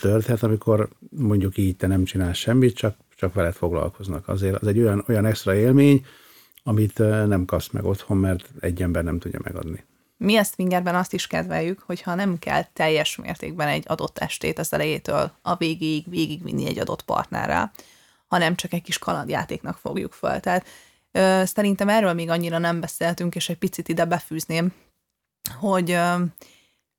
történet, 0.00 0.42
amikor 0.42 0.88
mondjuk 1.10 1.56
így 1.56 1.76
te 1.76 1.86
nem 1.86 2.04
csinálsz 2.04 2.36
semmit, 2.36 2.76
csak, 2.76 2.96
csak 3.16 3.34
veled 3.34 3.54
foglalkoznak. 3.54 4.28
Azért 4.28 4.62
az 4.62 4.66
egy 4.66 4.78
olyan, 4.78 5.04
olyan 5.08 5.24
extra 5.24 5.54
élmény, 5.54 6.04
amit 6.62 6.98
nem 7.26 7.44
kapsz 7.44 7.68
meg 7.70 7.84
otthon, 7.84 8.16
mert 8.16 8.50
egy 8.60 8.82
ember 8.82 9.04
nem 9.04 9.18
tudja 9.18 9.40
megadni. 9.42 9.84
Mi 10.22 10.36
a 10.36 10.44
swingerben 10.44 10.94
azt 10.94 11.12
is 11.12 11.26
kedveljük, 11.26 11.80
hogyha 11.80 12.14
nem 12.14 12.38
kell 12.38 12.64
teljes 12.72 13.16
mértékben 13.16 13.68
egy 13.68 13.84
adott 13.86 14.18
estét 14.18 14.58
az 14.58 14.72
elejétől 14.72 15.32
a 15.42 15.56
végéig 15.56 16.10
végigvinni 16.10 16.66
egy 16.66 16.78
adott 16.78 17.02
partnerrel, 17.02 17.72
hanem 18.26 18.54
csak 18.56 18.72
egy 18.72 18.82
kis 18.82 18.98
kalandjátéknak 18.98 19.76
fogjuk 19.76 20.12
föl. 20.12 20.40
Tehát 20.40 20.66
ö, 21.12 21.42
szerintem 21.46 21.88
erről 21.88 22.12
még 22.12 22.30
annyira 22.30 22.58
nem 22.58 22.80
beszéltünk, 22.80 23.34
és 23.34 23.48
egy 23.48 23.58
picit 23.58 23.88
ide 23.88 24.04
befűzném, 24.04 24.72
hogy 25.58 25.90
ö, 25.90 26.22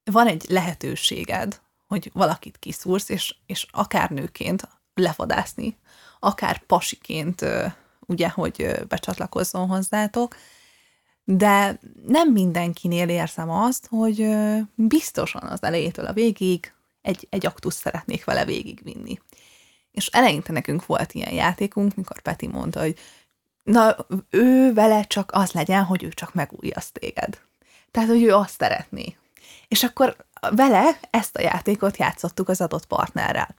van 0.03 0.27
egy 0.27 0.45
lehetőséged, 0.49 1.59
hogy 1.87 2.09
valakit 2.13 2.59
kiszúrsz, 2.59 3.09
és, 3.09 3.35
és 3.45 3.67
akár 3.71 4.09
nőként 4.09 4.67
lefadászni, 4.93 5.77
akár 6.19 6.65
pasiként, 6.65 7.41
ö, 7.41 7.65
ugye, 7.99 8.29
hogy 8.29 8.71
becsatlakozzon 8.87 9.67
hozzátok, 9.67 10.35
de 11.23 11.79
nem 12.07 12.31
mindenkinél 12.31 13.09
érzem 13.09 13.49
azt, 13.49 13.87
hogy 13.89 14.27
biztosan 14.75 15.41
az 15.41 15.63
elejétől 15.63 16.05
a 16.05 16.13
végig 16.13 16.73
egy, 17.01 17.27
egy 17.29 17.45
aktus 17.45 17.73
szeretnék 17.73 18.23
vele 18.23 18.45
végigvinni. 18.45 19.19
És 19.91 20.07
eleinte 20.07 20.51
nekünk 20.51 20.85
volt 20.85 21.13
ilyen 21.13 21.33
játékunk, 21.33 21.95
mikor 21.95 22.21
Peti 22.21 22.47
mondta, 22.47 22.79
hogy 22.79 22.97
na, 23.63 23.95
ő 24.29 24.73
vele 24.73 25.03
csak 25.03 25.29
az 25.33 25.51
legyen, 25.51 25.83
hogy 25.83 26.03
ő 26.03 26.09
csak 26.09 26.33
megújjasz 26.33 26.91
téged. 26.91 27.39
Tehát, 27.91 28.09
hogy 28.09 28.23
ő 28.23 28.33
azt 28.33 28.59
szeretné. 28.59 29.15
És 29.67 29.83
akkor 29.83 30.15
vele 30.51 30.99
ezt 31.09 31.35
a 31.35 31.41
játékot 31.41 31.97
játszottuk 31.97 32.49
az 32.49 32.61
adott 32.61 32.85
partnerrel. 32.85 33.55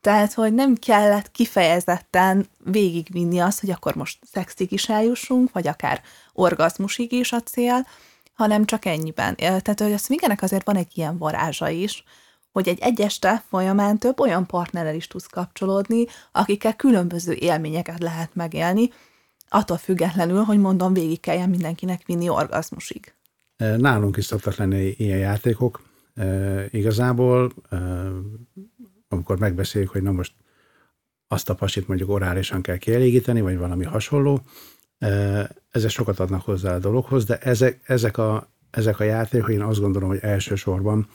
Tehát, 0.00 0.32
hogy 0.32 0.54
nem 0.54 0.74
kellett 0.74 1.30
kifejezetten 1.30 2.48
végigvinni 2.64 3.38
azt, 3.38 3.60
hogy 3.60 3.70
akkor 3.70 3.94
most 3.94 4.18
szexig 4.32 4.72
is 4.72 4.88
eljussunk, 4.88 5.52
vagy 5.52 5.66
akár 5.66 6.02
orgazmusig 6.36 7.12
is 7.12 7.32
a 7.32 7.40
cél, 7.40 7.86
hanem 8.32 8.64
csak 8.64 8.84
ennyiben. 8.84 9.36
Tehát, 9.36 9.80
hogy 9.80 9.92
a 9.92 9.98
swingernek 9.98 10.42
azért 10.42 10.66
van 10.66 10.76
egy 10.76 10.90
ilyen 10.94 11.18
varázsa 11.18 11.68
is, 11.68 12.04
hogy 12.52 12.68
egy 12.68 12.78
egyeste 12.80 13.44
folyamán 13.48 13.98
több 13.98 14.20
olyan 14.20 14.46
partnerrel 14.46 14.94
is 14.94 15.06
tudsz 15.06 15.26
kapcsolódni, 15.26 16.04
akikkel 16.32 16.76
különböző 16.76 17.32
élményeket 17.32 18.00
lehet 18.00 18.34
megélni, 18.34 18.90
attól 19.48 19.76
függetlenül, 19.76 20.42
hogy 20.42 20.58
mondom, 20.58 20.92
végig 20.92 21.20
kelljen 21.20 21.48
mindenkinek 21.48 22.06
vinni 22.06 22.28
orgazmusig. 22.28 23.14
Nálunk 23.56 24.16
is 24.16 24.24
szoktak 24.24 24.56
lenni 24.56 24.94
ilyen 24.96 25.18
játékok. 25.18 25.82
E, 26.14 26.64
igazából, 26.70 27.52
e, 27.70 27.76
amikor 29.08 29.38
megbeszéljük, 29.38 29.90
hogy 29.90 30.02
na 30.02 30.12
most 30.12 30.32
azt 31.28 31.50
a 31.50 31.54
pasit 31.54 31.88
mondjuk 31.88 32.10
orálisan 32.10 32.62
kell 32.62 32.76
kielégíteni, 32.76 33.40
vagy 33.40 33.58
valami 33.58 33.84
hasonló, 33.84 34.40
ezek 35.70 35.90
sokat 35.90 36.20
adnak 36.20 36.42
hozzá 36.42 36.74
a 36.74 36.78
dologhoz, 36.78 37.24
de 37.24 37.38
ezek, 37.38 37.80
ezek, 37.84 38.18
a, 38.18 38.48
ezek 38.70 39.00
a 39.00 39.04
játékok, 39.04 39.50
én 39.50 39.62
azt 39.62 39.80
gondolom, 39.80 40.08
hogy 40.08 40.18
elsősorban 40.22 41.08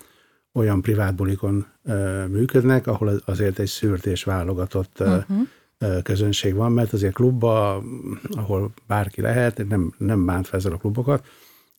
olyan 0.54 0.82
privát 0.82 1.16
bulikon 1.16 1.66
működnek, 2.28 2.88
ahol 2.88 3.22
azért 3.26 3.60
egy 3.60 3.68
szűrt 3.68 4.06
és 4.06 4.24
válogatott 4.24 5.00
uh-huh 5.00 5.48
közönség 6.04 6.56
van, 6.56 6.72
mert 6.72 6.94
azért 6.94 7.14
klubba, 7.14 7.84
ahol 8.30 8.72
bárki 8.88 9.22
lehet, 9.22 9.68
nem, 9.68 9.94
nem 9.98 10.26
bántva 10.26 10.58
ezzel 10.58 10.72
a 10.72 10.78
klubokat, 10.78 11.28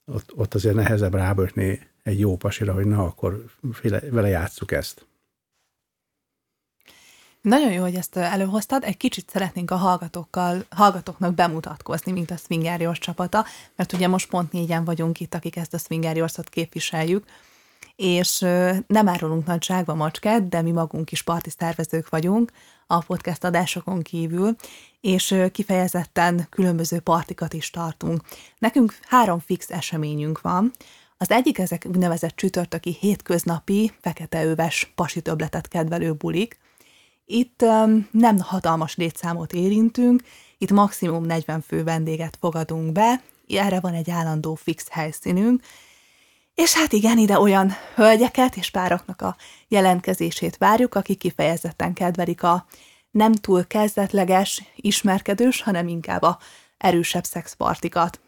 ott, 0.04 0.32
ott 0.36 0.54
azért 0.54 0.74
nehezebb 0.74 1.14
rábötni 1.14 1.80
egy 2.02 2.18
jó 2.18 2.36
pasira, 2.36 2.72
hogy 2.72 2.86
na, 2.86 3.04
akkor 3.04 3.44
vele 4.10 4.28
játsszuk 4.28 4.72
ezt. 4.72 5.06
Nagyon 7.42 7.72
jó, 7.72 7.82
hogy 7.82 7.94
ezt 7.94 8.16
előhoztad. 8.16 8.84
Egy 8.84 8.96
kicsit 8.96 9.30
szeretnénk 9.30 9.70
a 9.70 9.76
hallgatókkal, 9.76 10.64
hallgatóknak 10.70 11.34
bemutatkozni, 11.34 12.12
mint 12.12 12.30
a 12.30 12.36
Swingeriors 12.36 12.98
csapata, 12.98 13.44
mert 13.76 13.92
ugye 13.92 14.08
most 14.08 14.28
pont 14.28 14.52
négyen 14.52 14.84
vagyunk 14.84 15.20
itt, 15.20 15.34
akik 15.34 15.56
ezt 15.56 15.74
a 15.74 15.78
Swingeriors-ot 15.78 16.48
képviseljük, 16.48 17.24
és 17.96 18.38
nem 18.86 19.08
árulunk 19.08 19.46
nagyságba 19.46 19.94
macskát, 19.94 20.48
de 20.48 20.62
mi 20.62 20.70
magunk 20.70 21.12
is 21.12 21.22
parti 21.22 21.50
szervezők 21.50 22.08
vagyunk 22.08 22.52
a 22.86 22.98
podcast 22.98 23.44
adásokon 23.44 24.02
kívül, 24.02 24.56
és 25.00 25.34
kifejezetten 25.52 26.46
különböző 26.50 27.00
partikat 27.00 27.52
is 27.52 27.70
tartunk. 27.70 28.20
Nekünk 28.58 28.98
három 29.08 29.38
fix 29.38 29.70
eseményünk 29.70 30.40
van. 30.40 30.72
Az 31.18 31.30
egyik 31.30 31.58
ezek 31.58 31.86
úgynevezett 31.88 32.36
csütörtöki 32.36 32.96
hétköznapi, 33.00 33.92
feketeöves 34.00 34.92
pasi 34.94 35.20
töbletet 35.20 35.68
kedvelő 35.68 36.12
bulik. 36.12 36.58
Itt 37.24 37.64
nem 38.10 38.38
hatalmas 38.38 38.96
létszámot 38.96 39.52
érintünk, 39.52 40.22
itt 40.58 40.70
maximum 40.70 41.24
40 41.24 41.60
fő 41.60 41.84
vendéget 41.84 42.36
fogadunk 42.40 42.92
be, 42.92 43.22
erre 43.48 43.80
van 43.80 43.94
egy 43.94 44.10
állandó 44.10 44.54
fix 44.54 44.88
helyszínünk, 44.90 45.62
és 46.54 46.74
hát 46.74 46.92
igen, 46.92 47.18
ide 47.18 47.38
olyan 47.38 47.72
hölgyeket 47.94 48.56
és 48.56 48.70
pároknak 48.70 49.22
a 49.22 49.36
jelentkezését 49.68 50.56
várjuk, 50.56 50.94
akik 50.94 51.18
kifejezetten 51.18 51.92
kedvelik 51.92 52.42
a 52.42 52.66
nem 53.10 53.32
túl 53.32 53.66
kezdetleges, 53.66 54.62
ismerkedős, 54.76 55.62
hanem 55.62 55.88
inkább 55.88 56.22
a 56.22 56.38
erősebb 56.78 57.24
szexpartikat. 57.24 58.20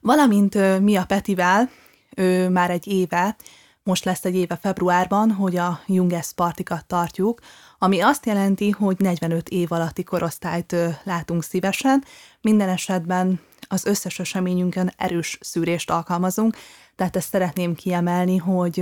Valamint 0.00 0.80
mi 0.80 0.96
a 0.96 1.04
Petivel, 1.04 1.70
ő 2.16 2.48
már 2.48 2.70
egy 2.70 2.86
éve, 2.86 3.36
most 3.82 4.04
lesz 4.04 4.24
egy 4.24 4.34
éve 4.34 4.56
februárban, 4.56 5.30
hogy 5.30 5.56
a 5.56 5.80
Junges 5.86 6.32
partikat 6.32 6.86
tartjuk, 6.86 7.40
ami 7.82 8.00
azt 8.00 8.26
jelenti, 8.26 8.70
hogy 8.70 8.96
45 8.98 9.48
év 9.48 9.72
alatti 9.72 10.02
korosztályt 10.02 10.76
látunk 11.04 11.42
szívesen, 11.42 12.04
minden 12.40 12.68
esetben 12.68 13.40
az 13.68 13.84
összes 13.84 14.18
eseményünkön 14.18 14.92
erős 14.96 15.38
szűrést 15.40 15.90
alkalmazunk, 15.90 16.56
tehát 16.96 17.16
ezt 17.16 17.28
szeretném 17.28 17.74
kiemelni, 17.74 18.36
hogy 18.36 18.80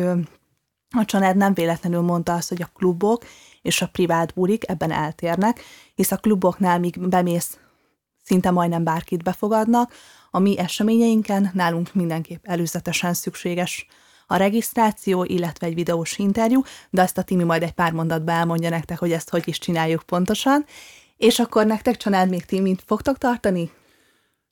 a 0.97 1.05
család 1.05 1.37
nem 1.37 1.55
véletlenül 1.55 2.01
mondta 2.01 2.35
azt, 2.35 2.49
hogy 2.49 2.63
a 2.63 2.71
klubok 2.75 3.25
és 3.63 3.83
a 3.83 3.89
privát 3.89 4.35
bulik 4.35 4.69
ebben 4.69 4.91
eltérnek, 4.91 5.61
hisz 5.95 6.13
a 6.13 6.17
kluboknál, 6.17 6.79
míg 6.79 7.09
bemész, 7.09 7.59
szinte 8.23 8.51
majdnem 8.51 8.85
bárkit 8.85 9.23
befogadnak, 9.23 9.93
a 10.31 10.39
mi 10.39 10.59
eseményeinken 10.59 11.51
nálunk 11.55 11.95
mindenképp 11.95 12.47
előzetesen 12.47 13.15
szükséges 13.15 13.87
a 14.31 14.37
regisztráció, 14.37 15.25
illetve 15.25 15.67
egy 15.67 15.75
videós 15.75 16.19
interjú, 16.19 16.63
de 16.91 17.03
azt 17.03 17.19
a 17.19 17.23
Timi 17.23 17.43
majd 17.43 17.63
egy 17.63 17.73
pár 17.73 17.93
mondatban 17.93 18.35
elmondja 18.35 18.71
nektek, 18.71 18.99
hogy 18.99 19.13
ezt 19.13 19.31
hogy 19.31 19.43
is 19.45 19.59
csináljuk 19.59 20.03
pontosan. 20.03 20.65
És 21.17 21.39
akkor 21.39 21.67
nektek 21.67 21.97
család 21.97 22.29
még 22.29 22.45
Timit 22.45 22.83
fogtok 22.87 23.19
tartani? 23.19 23.71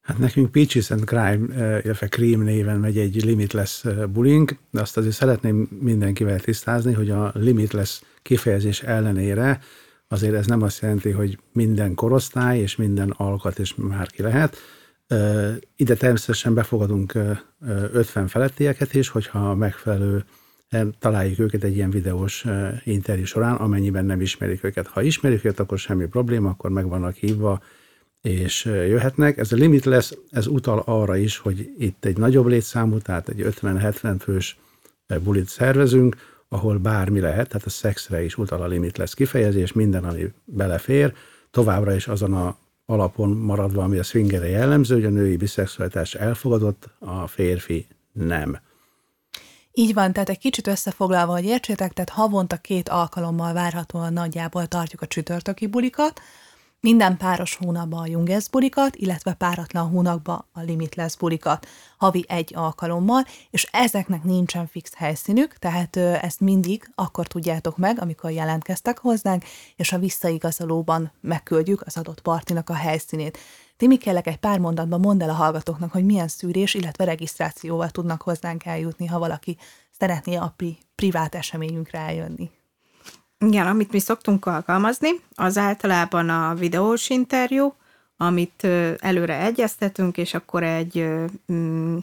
Hát 0.03 0.19
nekünk 0.19 0.51
Peaches 0.51 0.91
and 0.91 1.05
Crime, 1.05 1.55
eh, 1.55 1.85
illetve 1.85 2.09
Cream 2.09 2.43
néven 2.43 2.79
megy 2.79 2.99
egy 2.99 3.25
Limitless 3.25 3.85
eh, 3.85 4.07
bullying, 4.07 4.57
de 4.71 4.81
azt 4.81 4.97
azért 4.97 5.14
szeretném 5.14 5.69
mindenkivel 5.81 6.41
tisztázni, 6.41 6.93
hogy 6.93 7.11
a 7.11 7.33
Limitless 7.35 8.01
kifejezés 8.23 8.83
ellenére 8.83 9.61
azért 10.09 10.35
ez 10.35 10.47
nem 10.47 10.62
azt 10.62 10.81
jelenti, 10.81 11.11
hogy 11.11 11.38
minden 11.53 11.95
korosztály 11.95 12.59
és 12.59 12.77
minden 12.77 13.11
alkat 13.17 13.59
és 13.59 13.75
már 13.75 14.07
ki 14.07 14.23
lehet. 14.23 14.57
Eh, 15.09 15.57
ide 15.77 15.94
természetesen 15.94 16.55
befogadunk 16.55 17.18
50 17.61 18.27
felettieket 18.27 18.94
is, 18.94 19.09
hogyha 19.09 19.55
megfelelő 19.55 20.25
találjuk 20.99 21.38
őket 21.38 21.64
egy 21.64 21.77
ilyen 21.77 21.90
videós 21.90 22.44
interjú 22.85 23.25
során, 23.25 23.55
amennyiben 23.55 24.05
nem 24.05 24.21
ismerik 24.21 24.64
őket. 24.64 24.87
Ha 24.87 25.03
ismerik 25.03 25.44
őket, 25.44 25.61
akkor 25.61 25.79
semmi 25.79 26.07
probléma, 26.07 26.49
akkor 26.49 26.71
meg 26.71 26.88
vannak 26.88 27.14
hívva, 27.14 27.62
és 28.21 28.64
jöhetnek. 28.64 29.38
Ez 29.38 29.53
a 29.53 29.57
limit 29.57 29.85
lesz, 29.85 30.16
ez 30.31 30.47
utal 30.47 30.83
arra 30.87 31.16
is, 31.16 31.38
hogy 31.38 31.71
itt 31.79 32.05
egy 32.05 32.16
nagyobb 32.16 32.47
létszámú, 32.47 32.99
tehát 32.99 33.29
egy 33.29 33.47
50-70 33.61 34.16
fős 34.18 34.59
bulit 35.23 35.49
szervezünk, 35.49 36.16
ahol 36.49 36.79
bármi 36.79 37.21
lehet, 37.21 37.49
tehát 37.49 37.66
a 37.66 37.71
szexre 37.71 38.25
is 38.25 38.38
utal 38.38 38.62
a 38.62 38.66
limit 38.66 38.99
lesz 38.99 39.14
kifejezés, 39.14 39.73
minden, 39.73 40.05
ami 40.05 40.33
belefér, 40.44 41.14
továbbra 41.51 41.94
is 41.94 42.09
azon 42.09 42.35
a 42.35 42.57
alapon 42.90 43.29
maradva, 43.31 43.83
ami 43.83 43.98
a 43.98 44.03
swingere 44.03 44.48
jellemző, 44.48 44.94
hogy 44.94 45.05
a 45.05 45.11
női 45.11 45.37
biszexualitás 45.37 46.14
elfogadott, 46.14 46.88
a 46.98 47.27
férfi 47.27 47.87
nem. 48.12 48.61
Így 49.72 49.94
van, 49.94 50.12
tehát 50.12 50.29
egy 50.29 50.38
kicsit 50.38 50.66
összefoglalva, 50.66 51.33
hogy 51.33 51.44
értsétek, 51.44 51.92
tehát 51.92 52.11
havonta 52.11 52.57
két 52.57 52.88
alkalommal 52.88 53.53
várhatóan 53.53 54.12
nagyjából 54.12 54.66
tartjuk 54.66 55.03
a 55.03 55.07
csütörtöki 55.07 55.66
bulikat, 55.66 56.20
minden 56.81 57.17
páros 57.17 57.57
hónapban 57.57 58.01
a 58.01 58.07
Junges 58.07 58.49
bulikat, 58.49 58.97
illetve 58.97 59.33
páratlan 59.35 59.88
hónapban 59.88 60.45
a 60.53 60.61
Limitless 60.61 61.17
bulikat 61.17 61.67
havi 61.97 62.25
egy 62.29 62.53
alkalommal, 62.55 63.25
és 63.51 63.69
ezeknek 63.73 64.23
nincsen 64.25 64.67
fix 64.67 64.95
helyszínük, 64.95 65.55
tehát 65.59 65.97
ezt 65.97 66.41
mindig 66.41 66.91
akkor 66.95 67.27
tudjátok 67.27 67.77
meg, 67.77 68.01
amikor 68.01 68.31
jelentkeztek 68.31 68.99
hozzánk, 68.99 69.45
és 69.77 69.93
a 69.93 69.99
visszaigazolóban 69.99 71.12
megküldjük 71.21 71.83
az 71.87 71.97
adott 71.97 72.21
partinak 72.21 72.71
a 72.71 72.75
helyszínét. 72.75 73.38
Timi, 73.77 73.97
kérlek 73.99 74.27
egy 74.27 74.37
pár 74.37 74.59
mondatban 74.59 75.01
mondd 75.01 75.23
el 75.23 75.31
a 75.31 75.33
hallgatóknak, 75.33 75.93
hogy 75.93 76.05
milyen 76.05 76.29
szűrés, 76.29 76.75
illetve 76.75 77.05
regisztrációval 77.05 77.91
tudnak 77.91 78.23
hozzánk 78.23 78.64
eljutni, 78.64 79.07
ha 79.07 79.19
valaki 79.19 79.57
szeretné 79.99 80.37
a 80.37 80.55
pri- 80.57 80.79
privát 80.95 81.35
eseményünkre 81.35 81.99
eljönni. 81.99 82.51
Igen, 83.40 83.66
amit 83.66 83.92
mi 83.92 83.98
szoktunk 83.98 84.46
alkalmazni, 84.46 85.09
az 85.35 85.59
általában 85.59 86.29
a 86.29 86.55
videós 86.55 87.11
interjú, 87.11 87.74
amit 88.16 88.66
előre 88.98 89.40
egyeztetünk, 89.40 90.16
és 90.16 90.35
akkor 90.35 90.62
egy 90.62 91.09
mm, 91.53 91.96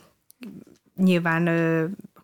nyilván 0.95 1.47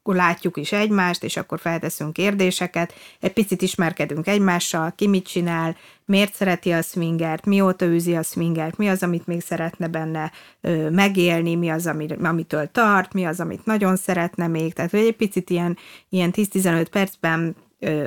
akkor 0.02 0.16
látjuk 0.16 0.58
is 0.58 0.72
egymást, 0.72 1.24
és 1.24 1.38
akkor 1.38 1.60
felteszünk 1.60 2.14
kérdéseket, 2.14 2.94
egy 3.20 3.34
picit 3.34 3.62
ismerkedünk 3.62 4.28
egymással, 4.28 4.94
ki 4.96 5.08
mit 5.08 5.28
csinál, 5.28 5.76
miért 6.06 6.34
szereti 6.34 6.72
a 6.72 6.82
swingert, 6.82 7.46
mióta 7.46 7.86
űzi 7.86 8.16
a 8.16 8.24
swingert, 8.24 8.78
mi 8.78 8.90
az, 8.90 9.04
amit 9.04 9.28
még 9.28 9.42
szeretne 9.42 9.88
benne 9.88 10.32
ö, 10.62 10.90
megélni, 10.90 11.56
mi 11.56 11.70
az, 11.70 11.94
amitől 12.22 12.72
tart, 12.72 13.14
mi 13.14 13.26
az, 13.26 13.40
amit 13.40 13.66
nagyon 13.66 13.96
szeretne 13.96 14.48
még, 14.48 14.74
tehát 14.74 14.92
hogy 14.92 15.00
egy 15.00 15.16
picit 15.16 15.50
ilyen, 15.50 15.78
ilyen 16.10 16.32
10-15 16.36 16.88
percben 16.92 17.56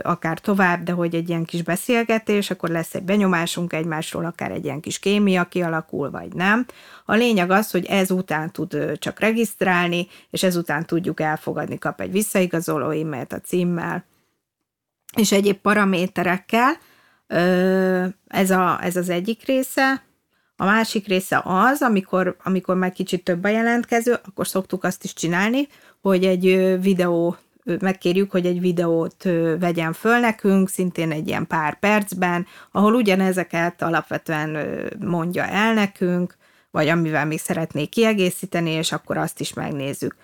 akár 0.02 0.38
tovább, 0.38 0.82
de 0.82 0.92
hogy 0.92 1.14
egy 1.14 1.28
ilyen 1.28 1.44
kis 1.44 1.62
beszélgetés, 1.62 2.50
akkor 2.50 2.68
lesz 2.68 2.94
egy 2.94 3.02
benyomásunk 3.02 3.72
egymásról, 3.72 4.24
akár 4.24 4.50
egy 4.50 4.64
ilyen 4.64 4.80
kis 4.80 4.98
kémia 4.98 5.44
kialakul, 5.44 6.10
vagy 6.10 6.32
nem. 6.32 6.66
A 7.04 7.14
lényeg 7.14 7.50
az, 7.50 7.70
hogy 7.70 7.86
ezután 7.86 8.50
tud 8.50 8.98
csak 8.98 9.20
regisztrálni, 9.20 10.06
és 10.30 10.42
ezután 10.42 10.86
tudjuk 10.86 11.20
elfogadni, 11.20 11.78
kap 11.78 12.00
egy 12.00 12.12
visszaigazoló 12.12 12.90
e-mailt 12.90 13.32
a 13.32 13.40
címmel, 13.40 14.04
és 15.16 15.32
egyéb 15.32 15.56
paraméterekkel. 15.56 16.72
Ez, 18.26 18.50
a, 18.50 18.78
ez 18.82 18.96
az 18.96 19.08
egyik 19.08 19.44
része. 19.46 20.02
A 20.56 20.64
másik 20.64 21.06
része 21.06 21.42
az, 21.44 21.82
amikor, 21.82 22.36
amikor 22.42 22.76
már 22.76 22.92
kicsit 22.92 23.24
több 23.24 23.44
a 23.44 23.48
jelentkező, 23.48 24.16
akkor 24.24 24.46
szoktuk 24.46 24.84
azt 24.84 25.04
is 25.04 25.12
csinálni, 25.12 25.68
hogy 26.00 26.24
egy 26.24 26.78
videó 26.80 27.36
megkérjük, 27.80 28.30
hogy 28.30 28.46
egy 28.46 28.60
videót 28.60 29.22
vegyen 29.58 29.92
föl 29.92 30.18
nekünk, 30.18 30.68
szintén 30.68 31.10
egy 31.10 31.28
ilyen 31.28 31.46
pár 31.46 31.78
percben, 31.78 32.46
ahol 32.70 32.94
ugyanezeket 32.94 33.82
alapvetően 33.82 34.58
mondja 35.00 35.46
el 35.46 35.74
nekünk, 35.74 36.36
vagy 36.70 36.88
amivel 36.88 37.26
még 37.26 37.38
szeretnék 37.38 37.88
kiegészíteni, 37.88 38.70
és 38.70 38.92
akkor 38.92 39.16
azt 39.16 39.40
is 39.40 39.52
megnézzük. 39.52 40.16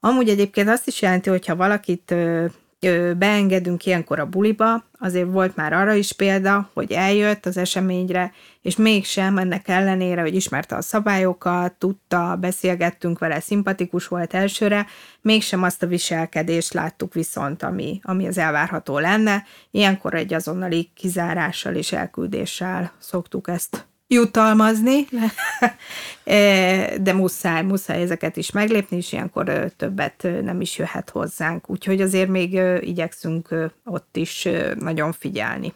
Amúgy 0.00 0.28
egyébként 0.28 0.68
azt 0.68 0.86
is 0.86 1.02
jelenti, 1.02 1.30
hogy 1.30 1.46
ha 1.46 1.56
valakit 1.56 2.14
beengedünk 3.18 3.86
ilyenkor 3.86 4.18
a 4.18 4.26
buliba, 4.26 4.84
azért 4.98 5.30
volt 5.30 5.56
már 5.56 5.72
arra 5.72 5.92
is 5.92 6.12
példa, 6.12 6.70
hogy 6.74 6.92
eljött 6.92 7.46
az 7.46 7.56
eseményre, 7.56 8.32
és 8.62 8.76
mégsem 8.76 9.38
ennek 9.38 9.68
ellenére, 9.68 10.20
hogy 10.20 10.34
ismerte 10.34 10.76
a 10.76 10.80
szabályokat, 10.80 11.72
tudta, 11.72 12.36
beszélgettünk 12.40 13.18
vele, 13.18 13.40
szimpatikus 13.40 14.08
volt 14.08 14.34
elsőre, 14.34 14.86
mégsem 15.20 15.62
azt 15.62 15.82
a 15.82 15.86
viselkedést 15.86 16.72
láttuk 16.72 17.14
viszont, 17.14 17.62
ami, 17.62 18.00
ami 18.02 18.26
az 18.26 18.38
elvárható 18.38 18.98
lenne. 18.98 19.44
Ilyenkor 19.70 20.14
egy 20.14 20.34
azonnali 20.34 20.90
kizárással 20.94 21.74
és 21.74 21.92
elküldéssel 21.92 22.92
szoktuk 22.98 23.48
ezt 23.48 23.86
jutalmazni, 24.12 25.06
e, 26.24 26.98
de 26.98 27.12
muszáj, 27.12 27.62
muszáj 27.62 28.02
ezeket 28.02 28.36
is 28.36 28.50
meglépni, 28.50 28.96
és 28.96 29.12
ilyenkor 29.12 29.72
többet 29.76 30.26
nem 30.42 30.60
is 30.60 30.78
jöhet 30.78 31.10
hozzánk. 31.10 31.70
Úgyhogy 31.70 32.00
azért 32.00 32.28
még 32.28 32.60
igyekszünk 32.80 33.70
ott 33.84 34.16
is 34.16 34.48
nagyon 34.78 35.12
figyelni. 35.12 35.72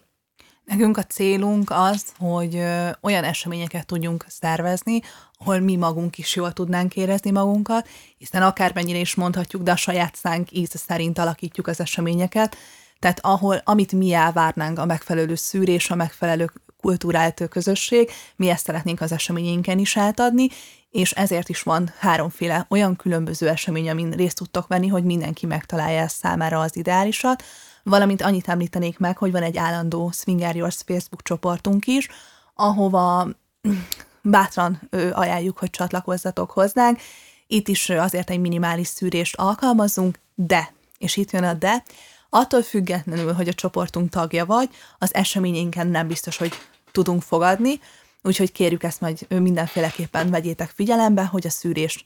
Nekünk 0.67 0.97
a 0.97 1.03
célunk 1.03 1.71
az, 1.71 2.05
hogy 2.19 2.63
olyan 3.01 3.25
eseményeket 3.25 3.87
tudjunk 3.87 4.25
szervezni, 4.29 5.01
ahol 5.39 5.59
mi 5.59 5.77
magunk 5.77 6.19
is 6.19 6.37
jól 6.37 6.53
tudnánk 6.53 6.97
érezni 6.97 7.31
magunkat, 7.31 7.89
hiszen 8.19 8.43
akármennyire 8.43 8.99
is 8.99 9.15
mondhatjuk, 9.15 9.63
de 9.63 9.71
a 9.71 9.77
saját 9.77 10.15
szánk 10.15 10.53
íze 10.53 10.79
szerint 10.79 11.19
alakítjuk 11.19 11.67
az 11.67 11.81
eseményeket, 11.81 12.57
tehát 12.99 13.21
ahol, 13.23 13.61
amit 13.65 13.93
mi 13.93 14.13
elvárnánk, 14.13 14.79
a 14.79 14.85
megfelelő 14.85 15.35
szűrés, 15.35 15.91
a 15.91 15.95
megfelelő 15.95 16.51
kultúrált 16.87 17.49
közösség, 17.49 18.11
mi 18.37 18.49
ezt 18.49 18.65
szeretnénk 18.65 19.01
az 19.01 19.13
eseményénken 19.13 19.79
is 19.79 19.97
átadni, 19.97 20.49
és 20.91 21.13
ezért 21.13 21.49
is 21.49 21.63
van 21.63 21.93
háromféle 21.99 22.67
olyan 22.69 22.97
különböző 22.97 23.49
esemény, 23.49 23.91
amin 23.91 24.11
részt 24.11 24.37
tudtok 24.37 24.67
venni, 24.67 24.87
hogy 24.87 25.05
mindenki 25.05 25.47
megtalálja 25.47 26.09
számára 26.09 26.61
az 26.61 26.77
ideálisat, 26.77 27.45
valamint 27.83 28.23
annyit 28.23 28.49
említenék 28.49 28.99
meg, 28.99 29.17
hogy 29.17 29.33
van 29.33 29.43
egy 29.43 29.57
állandó 29.57 30.11
Swinger 30.11 30.57
Yours 30.57 30.77
Facebook 30.87 31.23
csoportunk 31.23 31.87
is, 31.87 32.09
ahova 32.55 33.29
bátran 34.23 34.89
ajánljuk, 35.13 35.59
hogy 35.59 35.71
csatlakozzatok 35.71 36.51
hozzánk. 36.51 37.01
Itt 37.47 37.69
is 37.69 37.91
azért 37.91 38.31
egy 38.31 38.41
minimális 38.41 38.87
szűrést 38.87 39.37
alkalmazunk, 39.37 40.19
de, 40.35 40.73
és 40.99 41.17
itt 41.17 41.31
jön 41.31 41.45
a 41.45 41.55
de, 41.55 41.83
attól 42.31 42.63
függetlenül, 42.63 43.33
hogy 43.33 43.49
a 43.49 43.55
csoportunk 43.55 44.11
tagja 44.11 44.47
vagy, 44.47 44.69
az 44.99 45.15
eseményénken 45.15 45.87
nem 45.87 46.07
biztos, 46.07 46.37
hogy 46.37 46.53
tudunk 46.97 47.23
fogadni, 47.23 47.81
úgyhogy 48.23 48.53
kérjük 48.53 48.83
ezt 48.83 49.01
majd 49.01 49.27
mindenféleképpen 49.41 50.31
vegyétek 50.31 50.69
figyelembe, 50.69 51.25
hogy 51.25 51.47
a 51.47 51.51
szűrés 51.51 52.05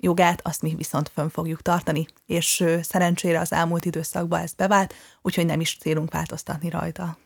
jogát 0.00 0.40
azt 0.46 0.62
mi 0.62 0.74
viszont 0.76 1.10
fönn 1.14 1.28
fogjuk 1.28 1.62
tartani, 1.62 2.06
és 2.26 2.64
szerencsére 2.82 3.40
az 3.40 3.52
elmúlt 3.52 3.84
időszakban 3.84 4.40
ez 4.40 4.52
bevált, 4.52 4.94
úgyhogy 5.22 5.46
nem 5.46 5.60
is 5.60 5.76
célunk 5.80 6.12
változtatni 6.12 6.70
rajta. 6.70 7.18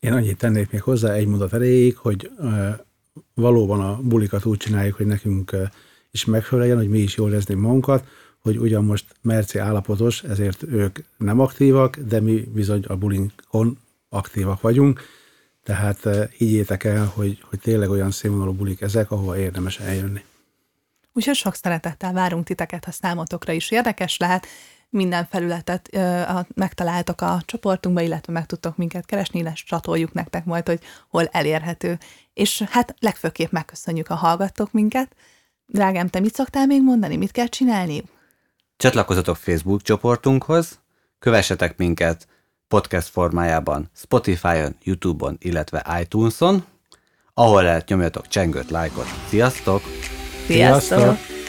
Én 0.00 0.12
annyit 0.12 0.38
tennék 0.38 0.70
még 0.70 0.82
hozzá 0.82 1.12
egy 1.12 1.26
mondat 1.26 1.52
erejéig, 1.52 1.96
hogy 1.96 2.30
valóban 3.34 3.80
a 3.80 3.98
bulikat 4.02 4.44
úgy 4.44 4.58
csináljuk, 4.58 4.96
hogy 4.96 5.06
nekünk 5.06 5.56
is 6.10 6.24
megfeleljen, 6.24 6.76
hogy 6.76 6.88
mi 6.88 6.98
is 6.98 7.16
jól 7.16 7.32
érzni 7.32 7.54
magunkat, 7.54 8.06
hogy 8.38 8.56
ugyan 8.58 8.84
most 8.84 9.04
merci 9.20 9.58
állapotos, 9.58 10.22
ezért 10.22 10.62
ők 10.62 10.98
nem 11.16 11.40
aktívak, 11.40 11.98
de 11.98 12.20
mi 12.20 12.40
bizony 12.54 12.84
a 12.86 12.96
bulinkon 12.96 13.78
aktívak 14.08 14.60
vagyunk, 14.60 15.00
tehát 15.64 16.08
higgyétek 16.36 16.84
el, 16.84 17.12
hogy, 17.14 17.38
hogy 17.50 17.58
tényleg 17.58 17.90
olyan 17.90 18.10
színvonalú 18.10 18.52
bulik 18.52 18.80
ezek, 18.80 19.10
ahova 19.10 19.38
érdemes 19.38 19.78
eljönni. 19.78 20.24
Úgyhogy 21.12 21.34
sok 21.34 21.54
szeretettel 21.54 22.12
várunk 22.12 22.44
titeket, 22.44 22.84
ha 22.84 22.90
számotokra 22.90 23.52
is 23.52 23.70
érdekes 23.70 24.16
lehet. 24.16 24.46
Minden 24.88 25.26
felületet 25.30 25.88
ö, 25.92 25.98
a, 26.20 26.46
megtaláltok 26.54 27.20
a 27.20 27.42
csoportunkba, 27.44 28.00
illetve 28.00 28.32
meg 28.32 28.46
tudtok 28.46 28.76
minket 28.76 29.06
keresni, 29.06 29.38
illetve 29.38 29.60
csatoljuk 29.66 30.12
nektek 30.12 30.44
majd, 30.44 30.66
hogy 30.66 30.80
hol 31.08 31.26
elérhető. 31.26 31.98
És 32.34 32.62
hát 32.62 32.94
legfőképp 32.98 33.50
megköszönjük, 33.50 34.08
a 34.08 34.14
hallgattok 34.14 34.72
minket. 34.72 35.14
Drágám, 35.66 36.08
te 36.08 36.20
mit 36.20 36.34
szoktál 36.34 36.66
még 36.66 36.82
mondani? 36.82 37.16
Mit 37.16 37.30
kell 37.30 37.46
csinálni? 37.46 38.02
Csatlakozatok 38.76 39.36
Facebook 39.36 39.82
csoportunkhoz, 39.82 40.80
kövessetek 41.18 41.76
minket 41.76 42.26
podcast 42.74 43.08
formájában 43.08 43.90
Spotify-on, 43.96 44.76
YouTube-on, 44.82 45.36
illetve 45.40 45.98
iTunes-on, 46.00 46.64
ahol 47.34 47.62
lehet 47.62 47.88
nyomjatok 47.88 48.28
csengőt, 48.28 48.70
lájkot. 48.70 49.06
Sziasztok! 49.28 49.82
Sziasztok! 50.46 50.98
Sziasztok! 50.98 51.43